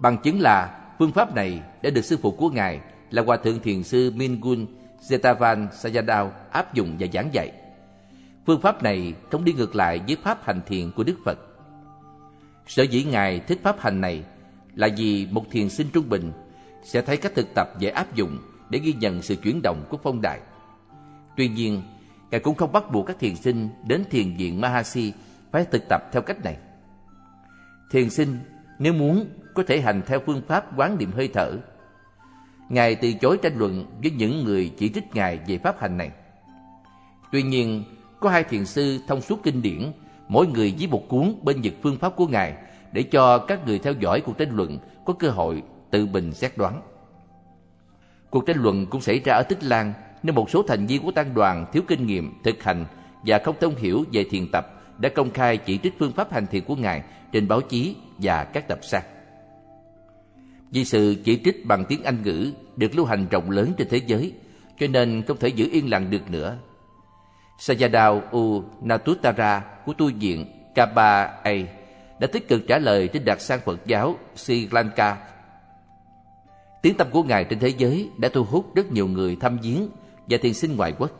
Bằng 0.00 0.18
chứng 0.22 0.40
là 0.40 0.80
phương 0.98 1.12
pháp 1.12 1.34
này 1.34 1.60
đã 1.82 1.90
được 1.90 2.04
sư 2.04 2.18
phụ 2.22 2.30
của 2.30 2.50
Ngài 2.50 2.80
là 3.10 3.22
Hòa 3.22 3.36
Thượng 3.36 3.60
Thiền 3.60 3.82
Sư 3.82 4.12
Mingun 4.16 4.66
Zetavan 5.08 5.68
Sayadaw 5.68 6.30
áp 6.50 6.74
dụng 6.74 6.96
và 6.98 7.06
giảng 7.12 7.28
dạy. 7.32 7.52
Phương 8.46 8.60
pháp 8.60 8.82
này 8.82 9.14
không 9.30 9.44
đi 9.44 9.52
ngược 9.52 9.76
lại 9.76 10.00
với 10.06 10.16
pháp 10.22 10.44
hành 10.44 10.60
thiền 10.66 10.90
của 10.90 11.04
Đức 11.04 11.16
Phật. 11.24 11.38
Sở 12.66 12.82
dĩ 12.82 13.04
Ngài 13.04 13.40
thích 13.40 13.60
pháp 13.62 13.80
hành 13.80 14.00
này 14.00 14.22
là 14.74 14.88
vì 14.96 15.26
một 15.30 15.44
thiền 15.50 15.68
sinh 15.68 15.86
trung 15.92 16.08
bình 16.08 16.32
sẽ 16.84 17.02
thấy 17.02 17.16
cách 17.16 17.32
thực 17.34 17.54
tập 17.54 17.68
dễ 17.78 17.90
áp 17.90 18.14
dụng 18.14 18.38
để 18.70 18.78
ghi 18.78 18.92
nhận 18.92 19.22
sự 19.22 19.36
chuyển 19.36 19.60
động 19.62 19.84
của 19.88 19.98
phong 20.02 20.20
đại. 20.22 20.40
Tuy 21.40 21.48
nhiên, 21.48 21.82
Ngài 22.30 22.40
cũng 22.40 22.54
không 22.54 22.72
bắt 22.72 22.92
buộc 22.92 23.06
các 23.06 23.18
thiền 23.18 23.36
sinh 23.36 23.68
đến 23.86 24.04
thiền 24.10 24.36
viện 24.36 24.60
Mahasi 24.60 25.12
phải 25.52 25.64
thực 25.64 25.88
tập 25.88 26.02
theo 26.12 26.22
cách 26.22 26.44
này. 26.44 26.56
Thiền 27.90 28.10
sinh 28.10 28.38
nếu 28.78 28.92
muốn 28.92 29.26
có 29.54 29.62
thể 29.66 29.80
hành 29.80 30.02
theo 30.06 30.20
phương 30.26 30.42
pháp 30.48 30.78
quán 30.78 30.98
niệm 30.98 31.12
hơi 31.12 31.28
thở. 31.34 31.52
Ngài 32.68 32.94
từ 32.94 33.12
chối 33.12 33.38
tranh 33.42 33.58
luận 33.58 33.86
với 34.02 34.10
những 34.10 34.44
người 34.44 34.72
chỉ 34.78 34.88
trích 34.88 35.14
Ngài 35.14 35.38
về 35.46 35.58
pháp 35.58 35.80
hành 35.80 35.96
này. 35.96 36.10
Tuy 37.32 37.42
nhiên, 37.42 37.84
có 38.20 38.30
hai 38.30 38.44
thiền 38.44 38.64
sư 38.64 38.98
thông 39.08 39.20
suốt 39.20 39.40
kinh 39.42 39.62
điển, 39.62 39.92
mỗi 40.28 40.46
người 40.46 40.74
với 40.78 40.86
một 40.86 41.08
cuốn 41.08 41.34
bên 41.42 41.60
dịch 41.60 41.74
phương 41.82 41.98
pháp 41.98 42.16
của 42.16 42.26
Ngài 42.26 42.54
để 42.92 43.02
cho 43.02 43.38
các 43.38 43.66
người 43.66 43.78
theo 43.78 43.92
dõi 43.92 44.20
cuộc 44.20 44.38
tranh 44.38 44.56
luận 44.56 44.78
có 45.04 45.12
cơ 45.12 45.30
hội 45.30 45.62
tự 45.90 46.06
bình 46.06 46.32
xét 46.32 46.56
đoán. 46.56 46.82
Cuộc 48.30 48.46
tranh 48.46 48.62
luận 48.62 48.86
cũng 48.86 49.00
xảy 49.00 49.18
ra 49.18 49.34
ở 49.34 49.42
Tích 49.42 49.64
Lan 49.64 49.92
nên 50.22 50.34
một 50.34 50.50
số 50.50 50.62
thành 50.62 50.86
viên 50.86 51.02
của 51.02 51.10
tăng 51.10 51.34
đoàn 51.34 51.66
thiếu 51.72 51.82
kinh 51.88 52.06
nghiệm, 52.06 52.42
thực 52.44 52.62
hành 52.62 52.84
và 53.22 53.40
không 53.44 53.56
thông 53.60 53.76
hiểu 53.76 54.04
về 54.12 54.24
thiền 54.24 54.48
tập 54.52 54.80
đã 54.98 55.08
công 55.08 55.30
khai 55.30 55.56
chỉ 55.56 55.78
trích 55.78 55.98
phương 55.98 56.12
pháp 56.12 56.32
hành 56.32 56.46
thiền 56.46 56.64
của 56.64 56.76
Ngài 56.76 57.02
trên 57.32 57.48
báo 57.48 57.60
chí 57.60 57.96
và 58.18 58.44
các 58.44 58.68
tập 58.68 58.78
sách. 58.82 59.04
Vì 60.70 60.84
sự 60.84 61.16
chỉ 61.24 61.40
trích 61.44 61.66
bằng 61.66 61.84
tiếng 61.84 62.04
Anh 62.04 62.22
ngữ 62.22 62.52
được 62.76 62.94
lưu 62.94 63.06
hành 63.06 63.26
rộng 63.30 63.50
lớn 63.50 63.72
trên 63.78 63.88
thế 63.90 64.00
giới, 64.06 64.32
cho 64.78 64.86
nên 64.86 65.22
không 65.22 65.36
thể 65.36 65.48
giữ 65.48 65.68
yên 65.72 65.90
lặng 65.90 66.10
được 66.10 66.30
nữa. 66.30 66.56
Sayadaw 67.58 68.20
U 68.30 68.62
Natutara 68.82 69.64
của 69.86 69.92
tu 69.92 70.10
viện 70.20 70.46
Kaba 70.74 71.22
A 71.42 71.52
đã 72.20 72.26
tích 72.32 72.48
cực 72.48 72.62
trả 72.68 72.78
lời 72.78 73.08
trên 73.08 73.24
đặc 73.24 73.40
sang 73.40 73.60
Phật 73.64 73.86
giáo 73.86 74.18
Sri 74.36 74.68
Lanka. 74.70 75.16
Tiếng 76.82 76.96
tâm 76.96 77.08
của 77.10 77.22
Ngài 77.22 77.44
trên 77.44 77.58
thế 77.58 77.68
giới 77.68 78.10
đã 78.18 78.28
thu 78.28 78.44
hút 78.44 78.74
rất 78.74 78.92
nhiều 78.92 79.08
người 79.08 79.36
thăm 79.36 79.58
viếng 79.62 79.88
và 80.30 80.38
thiền 80.38 80.54
sinh 80.54 80.76
ngoại 80.76 80.92
quốc. 80.98 81.10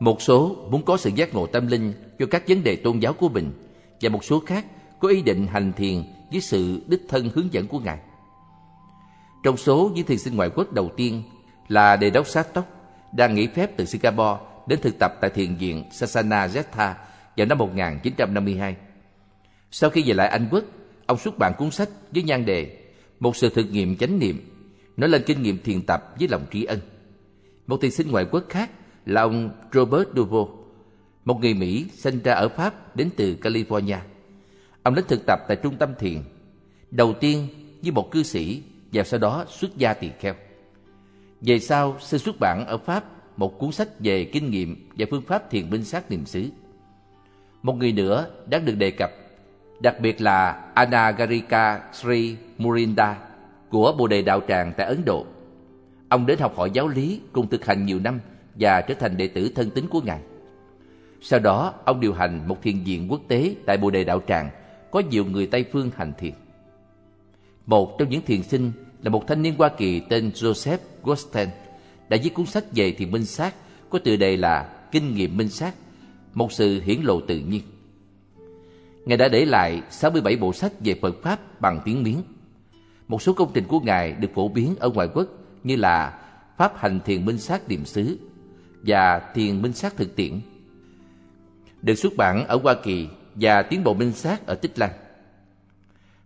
Một 0.00 0.22
số 0.22 0.56
muốn 0.70 0.84
có 0.84 0.96
sự 0.96 1.10
giác 1.14 1.34
ngộ 1.34 1.46
tâm 1.46 1.66
linh 1.66 1.92
cho 2.18 2.26
các 2.26 2.48
vấn 2.48 2.64
đề 2.64 2.76
tôn 2.76 2.98
giáo 2.98 3.12
của 3.12 3.28
mình 3.28 3.52
và 4.00 4.08
một 4.08 4.24
số 4.24 4.42
khác 4.46 4.66
có 5.00 5.08
ý 5.08 5.22
định 5.22 5.46
hành 5.46 5.72
thiền 5.72 6.02
với 6.32 6.40
sự 6.40 6.82
đích 6.86 7.02
thân 7.08 7.30
hướng 7.34 7.52
dẫn 7.52 7.66
của 7.66 7.78
Ngài. 7.78 7.98
Trong 9.42 9.56
số 9.56 9.90
những 9.94 10.06
thiền 10.06 10.18
sinh 10.18 10.36
ngoại 10.36 10.50
quốc 10.54 10.72
đầu 10.72 10.90
tiên 10.96 11.22
là 11.68 11.96
Đề 11.96 12.10
đốc 12.10 12.26
Sát 12.26 12.54
Tóc 12.54 12.66
đang 13.12 13.34
nghỉ 13.34 13.46
phép 13.46 13.76
từ 13.76 13.84
Singapore 13.84 14.42
đến 14.66 14.80
thực 14.82 14.98
tập 14.98 15.12
tại 15.20 15.30
thiền 15.30 15.56
viện 15.56 15.84
Sasana 15.92 16.46
jetha 16.46 16.94
vào 17.36 17.46
năm 17.46 17.58
1952. 17.58 18.76
Sau 19.70 19.90
khi 19.90 20.02
về 20.02 20.14
lại 20.14 20.28
Anh 20.28 20.48
Quốc, 20.50 20.64
ông 21.06 21.18
xuất 21.18 21.38
bản 21.38 21.52
cuốn 21.58 21.70
sách 21.70 21.88
với 22.14 22.22
nhan 22.22 22.44
đề 22.44 22.76
Một 23.20 23.36
sự 23.36 23.48
thực 23.48 23.70
nghiệm 23.70 23.96
chánh 23.96 24.18
niệm, 24.18 24.50
nói 24.96 25.10
lên 25.10 25.22
kinh 25.26 25.42
nghiệm 25.42 25.62
thiền 25.62 25.82
tập 25.82 26.14
với 26.18 26.28
lòng 26.28 26.46
tri 26.52 26.64
ân. 26.64 26.80
Một 27.66 27.80
thiền 27.80 27.90
sinh 27.90 28.10
ngoại 28.10 28.26
quốc 28.30 28.44
khác 28.48 28.70
là 29.06 29.22
ông 29.22 29.50
Robert 29.72 30.08
Duvo, 30.16 30.46
một 31.24 31.40
người 31.40 31.54
Mỹ 31.54 31.86
sinh 31.92 32.20
ra 32.24 32.34
ở 32.34 32.48
Pháp 32.48 32.96
đến 32.96 33.10
từ 33.16 33.36
California. 33.40 33.98
Ông 34.82 34.94
đến 34.94 35.04
thực 35.08 35.26
tập 35.26 35.40
tại 35.48 35.56
trung 35.62 35.76
tâm 35.76 35.94
thiền, 35.98 36.22
đầu 36.90 37.12
tiên 37.20 37.48
như 37.82 37.92
một 37.92 38.10
cư 38.10 38.22
sĩ 38.22 38.62
và 38.92 39.04
sau 39.04 39.20
đó 39.20 39.44
xuất 39.48 39.76
gia 39.76 39.94
tỳ 39.94 40.10
kheo. 40.20 40.34
Về 41.40 41.58
sau, 41.58 41.96
sư 42.00 42.18
xuất 42.18 42.36
bản 42.40 42.66
ở 42.66 42.78
Pháp 42.78 43.04
một 43.36 43.58
cuốn 43.58 43.72
sách 43.72 43.88
về 43.98 44.24
kinh 44.24 44.50
nghiệm 44.50 44.88
và 44.98 45.06
phương 45.10 45.22
pháp 45.22 45.50
thiền 45.50 45.70
minh 45.70 45.84
sát 45.84 46.10
niệm 46.10 46.26
xứ. 46.26 46.48
Một 47.62 47.76
người 47.76 47.92
nữa 47.92 48.26
đã 48.46 48.58
được 48.58 48.74
đề 48.74 48.90
cập, 48.90 49.10
đặc 49.80 50.00
biệt 50.00 50.20
là 50.20 50.70
Anagarika 50.74 51.80
Sri 51.92 52.36
Murinda 52.58 53.18
của 53.70 53.94
Bồ 53.98 54.06
Đề 54.06 54.22
Đạo 54.22 54.40
Tràng 54.48 54.72
tại 54.76 54.86
Ấn 54.86 55.04
Độ. 55.04 55.26
Ông 56.08 56.26
đến 56.26 56.38
học 56.38 56.56
hỏi 56.56 56.70
giáo 56.72 56.88
lý 56.88 57.20
cùng 57.32 57.48
thực 57.48 57.64
hành 57.64 57.86
nhiều 57.86 57.98
năm 57.98 58.20
và 58.54 58.80
trở 58.80 58.94
thành 58.94 59.16
đệ 59.16 59.28
tử 59.28 59.50
thân 59.54 59.70
tín 59.70 59.88
của 59.88 60.00
Ngài. 60.00 60.20
Sau 61.20 61.40
đó, 61.40 61.74
ông 61.84 62.00
điều 62.00 62.14
hành 62.14 62.48
một 62.48 62.62
thiền 62.62 62.84
viện 62.84 63.10
quốc 63.10 63.20
tế 63.28 63.54
tại 63.66 63.76
Bồ 63.76 63.90
Đề 63.90 64.04
Đạo 64.04 64.22
Tràng, 64.28 64.50
có 64.90 65.00
nhiều 65.10 65.24
người 65.24 65.46
Tây 65.46 65.64
Phương 65.72 65.90
hành 65.96 66.12
thiền. 66.18 66.32
Một 67.66 67.98
trong 67.98 68.10
những 68.10 68.22
thiền 68.22 68.42
sinh 68.42 68.72
là 69.02 69.10
một 69.10 69.26
thanh 69.26 69.42
niên 69.42 69.54
Hoa 69.58 69.68
Kỳ 69.68 70.00
tên 70.00 70.30
Joseph 70.34 70.78
Gosten 71.02 71.48
đã 72.08 72.16
viết 72.22 72.34
cuốn 72.34 72.46
sách 72.46 72.64
về 72.72 72.92
thiền 72.92 73.10
minh 73.10 73.24
sát 73.24 73.54
có 73.90 73.98
tựa 73.98 74.16
đề 74.16 74.36
là 74.36 74.72
Kinh 74.92 75.14
nghiệm 75.14 75.36
minh 75.36 75.48
sát, 75.48 75.74
một 76.34 76.52
sự 76.52 76.80
hiển 76.80 77.02
lộ 77.02 77.20
tự 77.20 77.38
nhiên. 77.38 77.62
Ngài 79.04 79.16
đã 79.16 79.28
để 79.28 79.44
lại 79.44 79.82
67 79.90 80.36
bộ 80.36 80.52
sách 80.52 80.72
về 80.80 80.94
Phật 81.02 81.22
Pháp 81.22 81.60
bằng 81.60 81.80
tiếng 81.84 82.02
Miến. 82.02 82.16
Một 83.08 83.22
số 83.22 83.32
công 83.32 83.50
trình 83.54 83.64
của 83.68 83.80
Ngài 83.80 84.12
được 84.12 84.28
phổ 84.34 84.48
biến 84.48 84.74
ở 84.78 84.88
ngoại 84.88 85.08
quốc 85.14 85.26
như 85.66 85.76
là 85.76 86.18
Pháp 86.56 86.72
hành 86.76 87.00
thiền 87.04 87.24
minh 87.24 87.38
sát 87.38 87.68
niệm 87.68 87.84
xứ 87.84 88.18
và 88.82 89.20
thiền 89.34 89.62
minh 89.62 89.72
sát 89.72 89.96
thực 89.96 90.16
tiễn. 90.16 90.40
Được 91.82 91.94
xuất 91.94 92.16
bản 92.16 92.46
ở 92.46 92.58
Hoa 92.62 92.74
Kỳ 92.84 93.08
và 93.34 93.62
tiến 93.62 93.84
bộ 93.84 93.94
minh 93.94 94.12
sát 94.12 94.46
ở 94.46 94.54
Tích 94.54 94.78
Lan. 94.78 94.90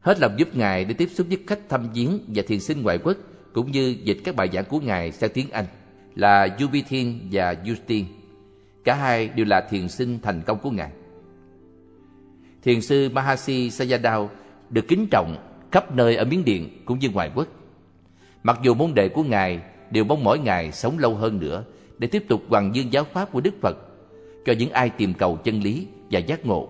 Hết 0.00 0.20
lòng 0.20 0.38
giúp 0.38 0.56
Ngài 0.56 0.84
để 0.84 0.94
tiếp 0.94 1.08
xúc 1.14 1.26
với 1.28 1.38
khách 1.46 1.68
thăm 1.68 1.92
viếng 1.92 2.18
và 2.28 2.42
thiền 2.46 2.60
sinh 2.60 2.82
ngoại 2.82 2.98
quốc, 2.98 3.16
cũng 3.52 3.72
như 3.72 3.96
dịch 4.04 4.18
các 4.24 4.36
bài 4.36 4.48
giảng 4.52 4.64
của 4.64 4.80
Ngài 4.80 5.12
sang 5.12 5.30
tiếng 5.34 5.50
Anh 5.50 5.66
là 6.14 6.56
Yubitin 6.60 7.18
và 7.32 7.54
Justin. 7.64 8.04
Cả 8.84 8.94
hai 8.94 9.28
đều 9.28 9.46
là 9.46 9.60
thiền 9.60 9.88
sinh 9.88 10.18
thành 10.22 10.42
công 10.42 10.58
của 10.58 10.70
Ngài. 10.70 10.90
Thiền 12.62 12.80
sư 12.80 13.08
Mahasi 13.12 13.68
Sayadaw 13.68 14.28
được 14.70 14.84
kính 14.88 15.06
trọng 15.10 15.36
khắp 15.72 15.94
nơi 15.94 16.16
ở 16.16 16.24
Miến 16.24 16.44
Điện 16.44 16.82
cũng 16.84 16.98
như 16.98 17.10
ngoài 17.10 17.30
quốc. 17.34 17.48
Mặc 18.42 18.58
dù 18.62 18.74
môn 18.74 18.94
đệ 18.94 19.08
của 19.08 19.22
Ngài 19.22 19.60
đều 19.90 20.04
mong 20.04 20.24
mỏi 20.24 20.38
Ngài 20.38 20.72
sống 20.72 20.98
lâu 20.98 21.14
hơn 21.14 21.40
nữa 21.40 21.64
để 21.98 22.08
tiếp 22.08 22.24
tục 22.28 22.42
hoàng 22.48 22.74
dương 22.74 22.92
giáo 22.92 23.04
pháp 23.12 23.32
của 23.32 23.40
Đức 23.40 23.54
Phật 23.60 23.76
cho 24.44 24.52
những 24.52 24.70
ai 24.70 24.90
tìm 24.90 25.14
cầu 25.14 25.36
chân 25.36 25.62
lý 25.62 25.86
và 26.10 26.18
giác 26.18 26.46
ngộ. 26.46 26.68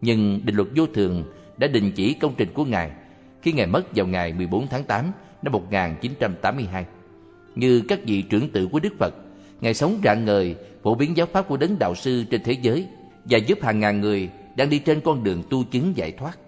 Nhưng 0.00 0.40
định 0.44 0.56
luật 0.56 0.68
vô 0.76 0.86
thường 0.86 1.24
đã 1.56 1.66
đình 1.66 1.92
chỉ 1.92 2.14
công 2.14 2.34
trình 2.36 2.48
của 2.54 2.64
Ngài 2.64 2.90
khi 3.42 3.52
Ngài 3.52 3.66
mất 3.66 3.96
vào 3.96 4.06
ngày 4.06 4.32
14 4.32 4.66
tháng 4.66 4.84
8 4.84 5.12
năm 5.42 5.52
1982. 5.52 6.86
Như 7.54 7.82
các 7.88 7.98
vị 8.06 8.22
trưởng 8.22 8.48
tự 8.48 8.66
của 8.66 8.80
Đức 8.80 8.92
Phật, 8.98 9.14
Ngài 9.60 9.74
sống 9.74 10.00
rạng 10.04 10.24
ngời, 10.24 10.54
phổ 10.82 10.94
biến 10.94 11.16
giáo 11.16 11.26
pháp 11.26 11.48
của 11.48 11.56
đấng 11.56 11.78
đạo 11.78 11.94
sư 11.94 12.24
trên 12.30 12.42
thế 12.42 12.52
giới 12.52 12.86
và 13.24 13.38
giúp 13.38 13.62
hàng 13.62 13.80
ngàn 13.80 14.00
người 14.00 14.30
đang 14.56 14.70
đi 14.70 14.78
trên 14.78 15.00
con 15.00 15.24
đường 15.24 15.42
tu 15.50 15.64
chứng 15.64 15.96
giải 15.96 16.12
thoát. 16.12 16.38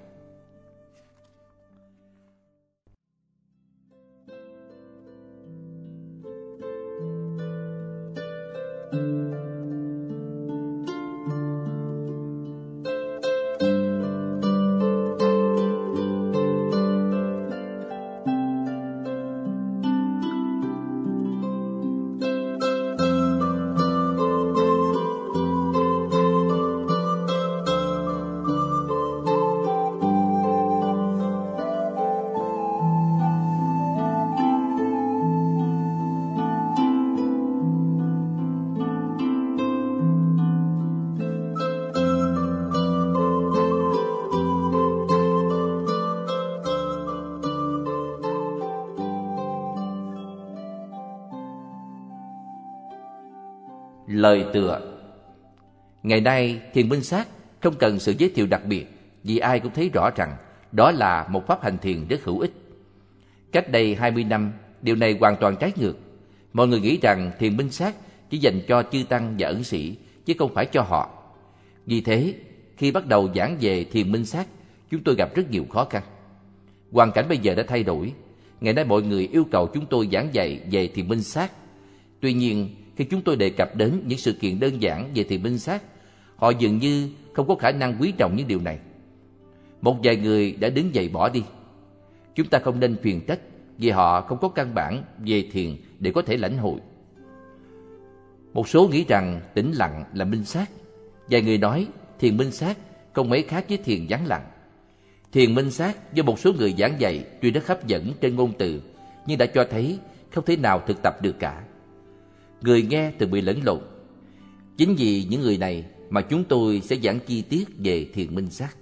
Lời 54.34 54.44
tựa 54.52 54.80
Ngày 56.02 56.20
nay 56.20 56.60
thiền 56.74 56.88
minh 56.88 57.02
sát 57.02 57.28
không 57.62 57.74
cần 57.78 57.98
sự 57.98 58.14
giới 58.18 58.30
thiệu 58.34 58.46
đặc 58.46 58.62
biệt 58.66 58.86
vì 59.24 59.38
ai 59.38 59.60
cũng 59.60 59.72
thấy 59.74 59.90
rõ 59.94 60.10
rằng 60.16 60.36
đó 60.72 60.90
là 60.90 61.26
một 61.28 61.46
pháp 61.46 61.62
hành 61.62 61.78
thiền 61.78 62.08
rất 62.08 62.24
hữu 62.24 62.38
ích. 62.38 62.52
Cách 63.52 63.70
đây 63.70 63.94
20 63.94 64.24
năm, 64.24 64.52
điều 64.82 64.96
này 64.96 65.16
hoàn 65.20 65.36
toàn 65.36 65.56
trái 65.60 65.72
ngược. 65.76 65.98
Mọi 66.52 66.68
người 66.68 66.80
nghĩ 66.80 66.98
rằng 67.02 67.30
thiền 67.38 67.56
minh 67.56 67.70
sát 67.70 67.94
chỉ 68.30 68.38
dành 68.38 68.60
cho 68.68 68.82
chư 68.92 69.02
tăng 69.08 69.34
và 69.38 69.48
ẩn 69.48 69.64
sĩ 69.64 69.96
chứ 70.24 70.34
không 70.38 70.54
phải 70.54 70.66
cho 70.66 70.82
họ. 70.82 71.10
Vì 71.86 72.00
thế, 72.00 72.34
khi 72.76 72.90
bắt 72.90 73.06
đầu 73.06 73.30
giảng 73.34 73.56
về 73.60 73.84
thiền 73.84 74.12
minh 74.12 74.26
sát, 74.26 74.46
chúng 74.90 75.02
tôi 75.04 75.14
gặp 75.18 75.34
rất 75.34 75.50
nhiều 75.50 75.64
khó 75.70 75.84
khăn. 75.84 76.02
Hoàn 76.92 77.12
cảnh 77.12 77.28
bây 77.28 77.38
giờ 77.38 77.54
đã 77.54 77.62
thay 77.68 77.82
đổi. 77.82 78.12
Ngày 78.60 78.72
nay 78.72 78.84
mọi 78.84 79.02
người 79.02 79.28
yêu 79.32 79.44
cầu 79.50 79.70
chúng 79.74 79.86
tôi 79.86 80.08
giảng 80.12 80.34
dạy 80.34 80.60
về 80.70 80.88
thiền 80.88 81.08
minh 81.08 81.22
sát. 81.22 81.52
Tuy 82.20 82.32
nhiên, 82.32 82.83
khi 82.96 83.04
chúng 83.04 83.22
tôi 83.22 83.37
đề 83.37 83.50
cập 83.50 83.76
đến 83.76 84.02
những 84.07 84.18
sự 84.18 84.33
kiện 84.33 84.61
đơn 84.61 84.83
giản 84.83 85.11
về 85.14 85.24
thiền 85.24 85.42
minh 85.42 85.59
sát, 85.59 85.83
họ 86.37 86.50
dường 86.50 86.78
như 86.78 87.09
không 87.33 87.48
có 87.48 87.54
khả 87.54 87.70
năng 87.70 87.96
quý 88.00 88.12
trọng 88.18 88.37
những 88.37 88.48
điều 88.48 88.61
này. 88.61 88.78
Một 89.80 89.96
vài 90.02 90.16
người 90.16 90.52
đã 90.52 90.68
đứng 90.68 90.94
dậy 90.94 91.09
bỏ 91.09 91.28
đi. 91.28 91.42
Chúng 92.35 92.48
ta 92.48 92.59
không 92.59 92.80
nên 92.80 92.96
phiền 93.02 93.20
trách 93.26 93.40
vì 93.78 93.90
họ 93.90 94.20
không 94.20 94.38
có 94.40 94.48
căn 94.48 94.74
bản 94.74 95.02
về 95.18 95.48
thiền 95.52 95.76
để 95.98 96.11
có 96.14 96.22
thể 96.22 96.37
lãnh 96.37 96.59
hội. 96.59 96.80
Một 98.52 98.68
số 98.68 98.88
nghĩ 98.88 99.04
rằng 99.09 99.40
tĩnh 99.54 99.72
lặng 99.72 100.04
là 100.14 100.24
minh 100.24 100.44
sát, 100.44 100.70
vài 101.30 101.42
người 101.42 101.59
nói 101.59 101.87
thiền 102.18 102.37
minh 102.37 102.50
sát 102.50 102.78
không 103.12 103.28
mấy 103.28 103.42
khác 103.42 103.64
với 103.68 103.78
thiền 103.78 104.07
vắng 104.09 104.26
lặng. 104.26 104.46
Thiền 105.33 105.54
minh 105.54 105.70
sát 105.70 106.14
do 106.14 106.22
một 106.22 106.38
số 106.38 106.52
người 106.52 106.74
giảng 106.78 107.00
dạy 107.00 107.24
tuy 107.40 107.50
rất 107.50 107.66
hấp 107.66 107.87
dẫn 107.87 108.12
trên 108.20 108.37
ngôn 108.37 108.52
từ, 108.59 108.83
nhưng 109.26 109.38
đã 109.38 109.46
cho 109.46 109.66
thấy 109.70 109.98
không 110.30 110.44
thể 110.44 110.57
nào 110.57 110.83
thực 110.87 111.02
tập 111.02 111.22
được 111.22 111.38
cả. 111.38 111.64
Người 112.64 112.83
nghe 112.83 113.12
thường 113.18 113.31
bị 113.31 113.40
lẫn 113.40 113.61
lộn. 113.64 113.81
Chính 114.77 114.94
vì 114.94 115.24
những 115.31 115.40
người 115.40 115.59
này 115.59 115.85
mà 116.11 116.20
chúng 116.20 116.44
tôi 116.44 116.81
sẽ 116.85 116.96
giảng 117.03 117.18
chi 117.27 117.42
tiết 117.42 117.64
về 117.79 118.07
thiền 118.14 118.35
minh 118.35 118.50
sát. 118.50 118.77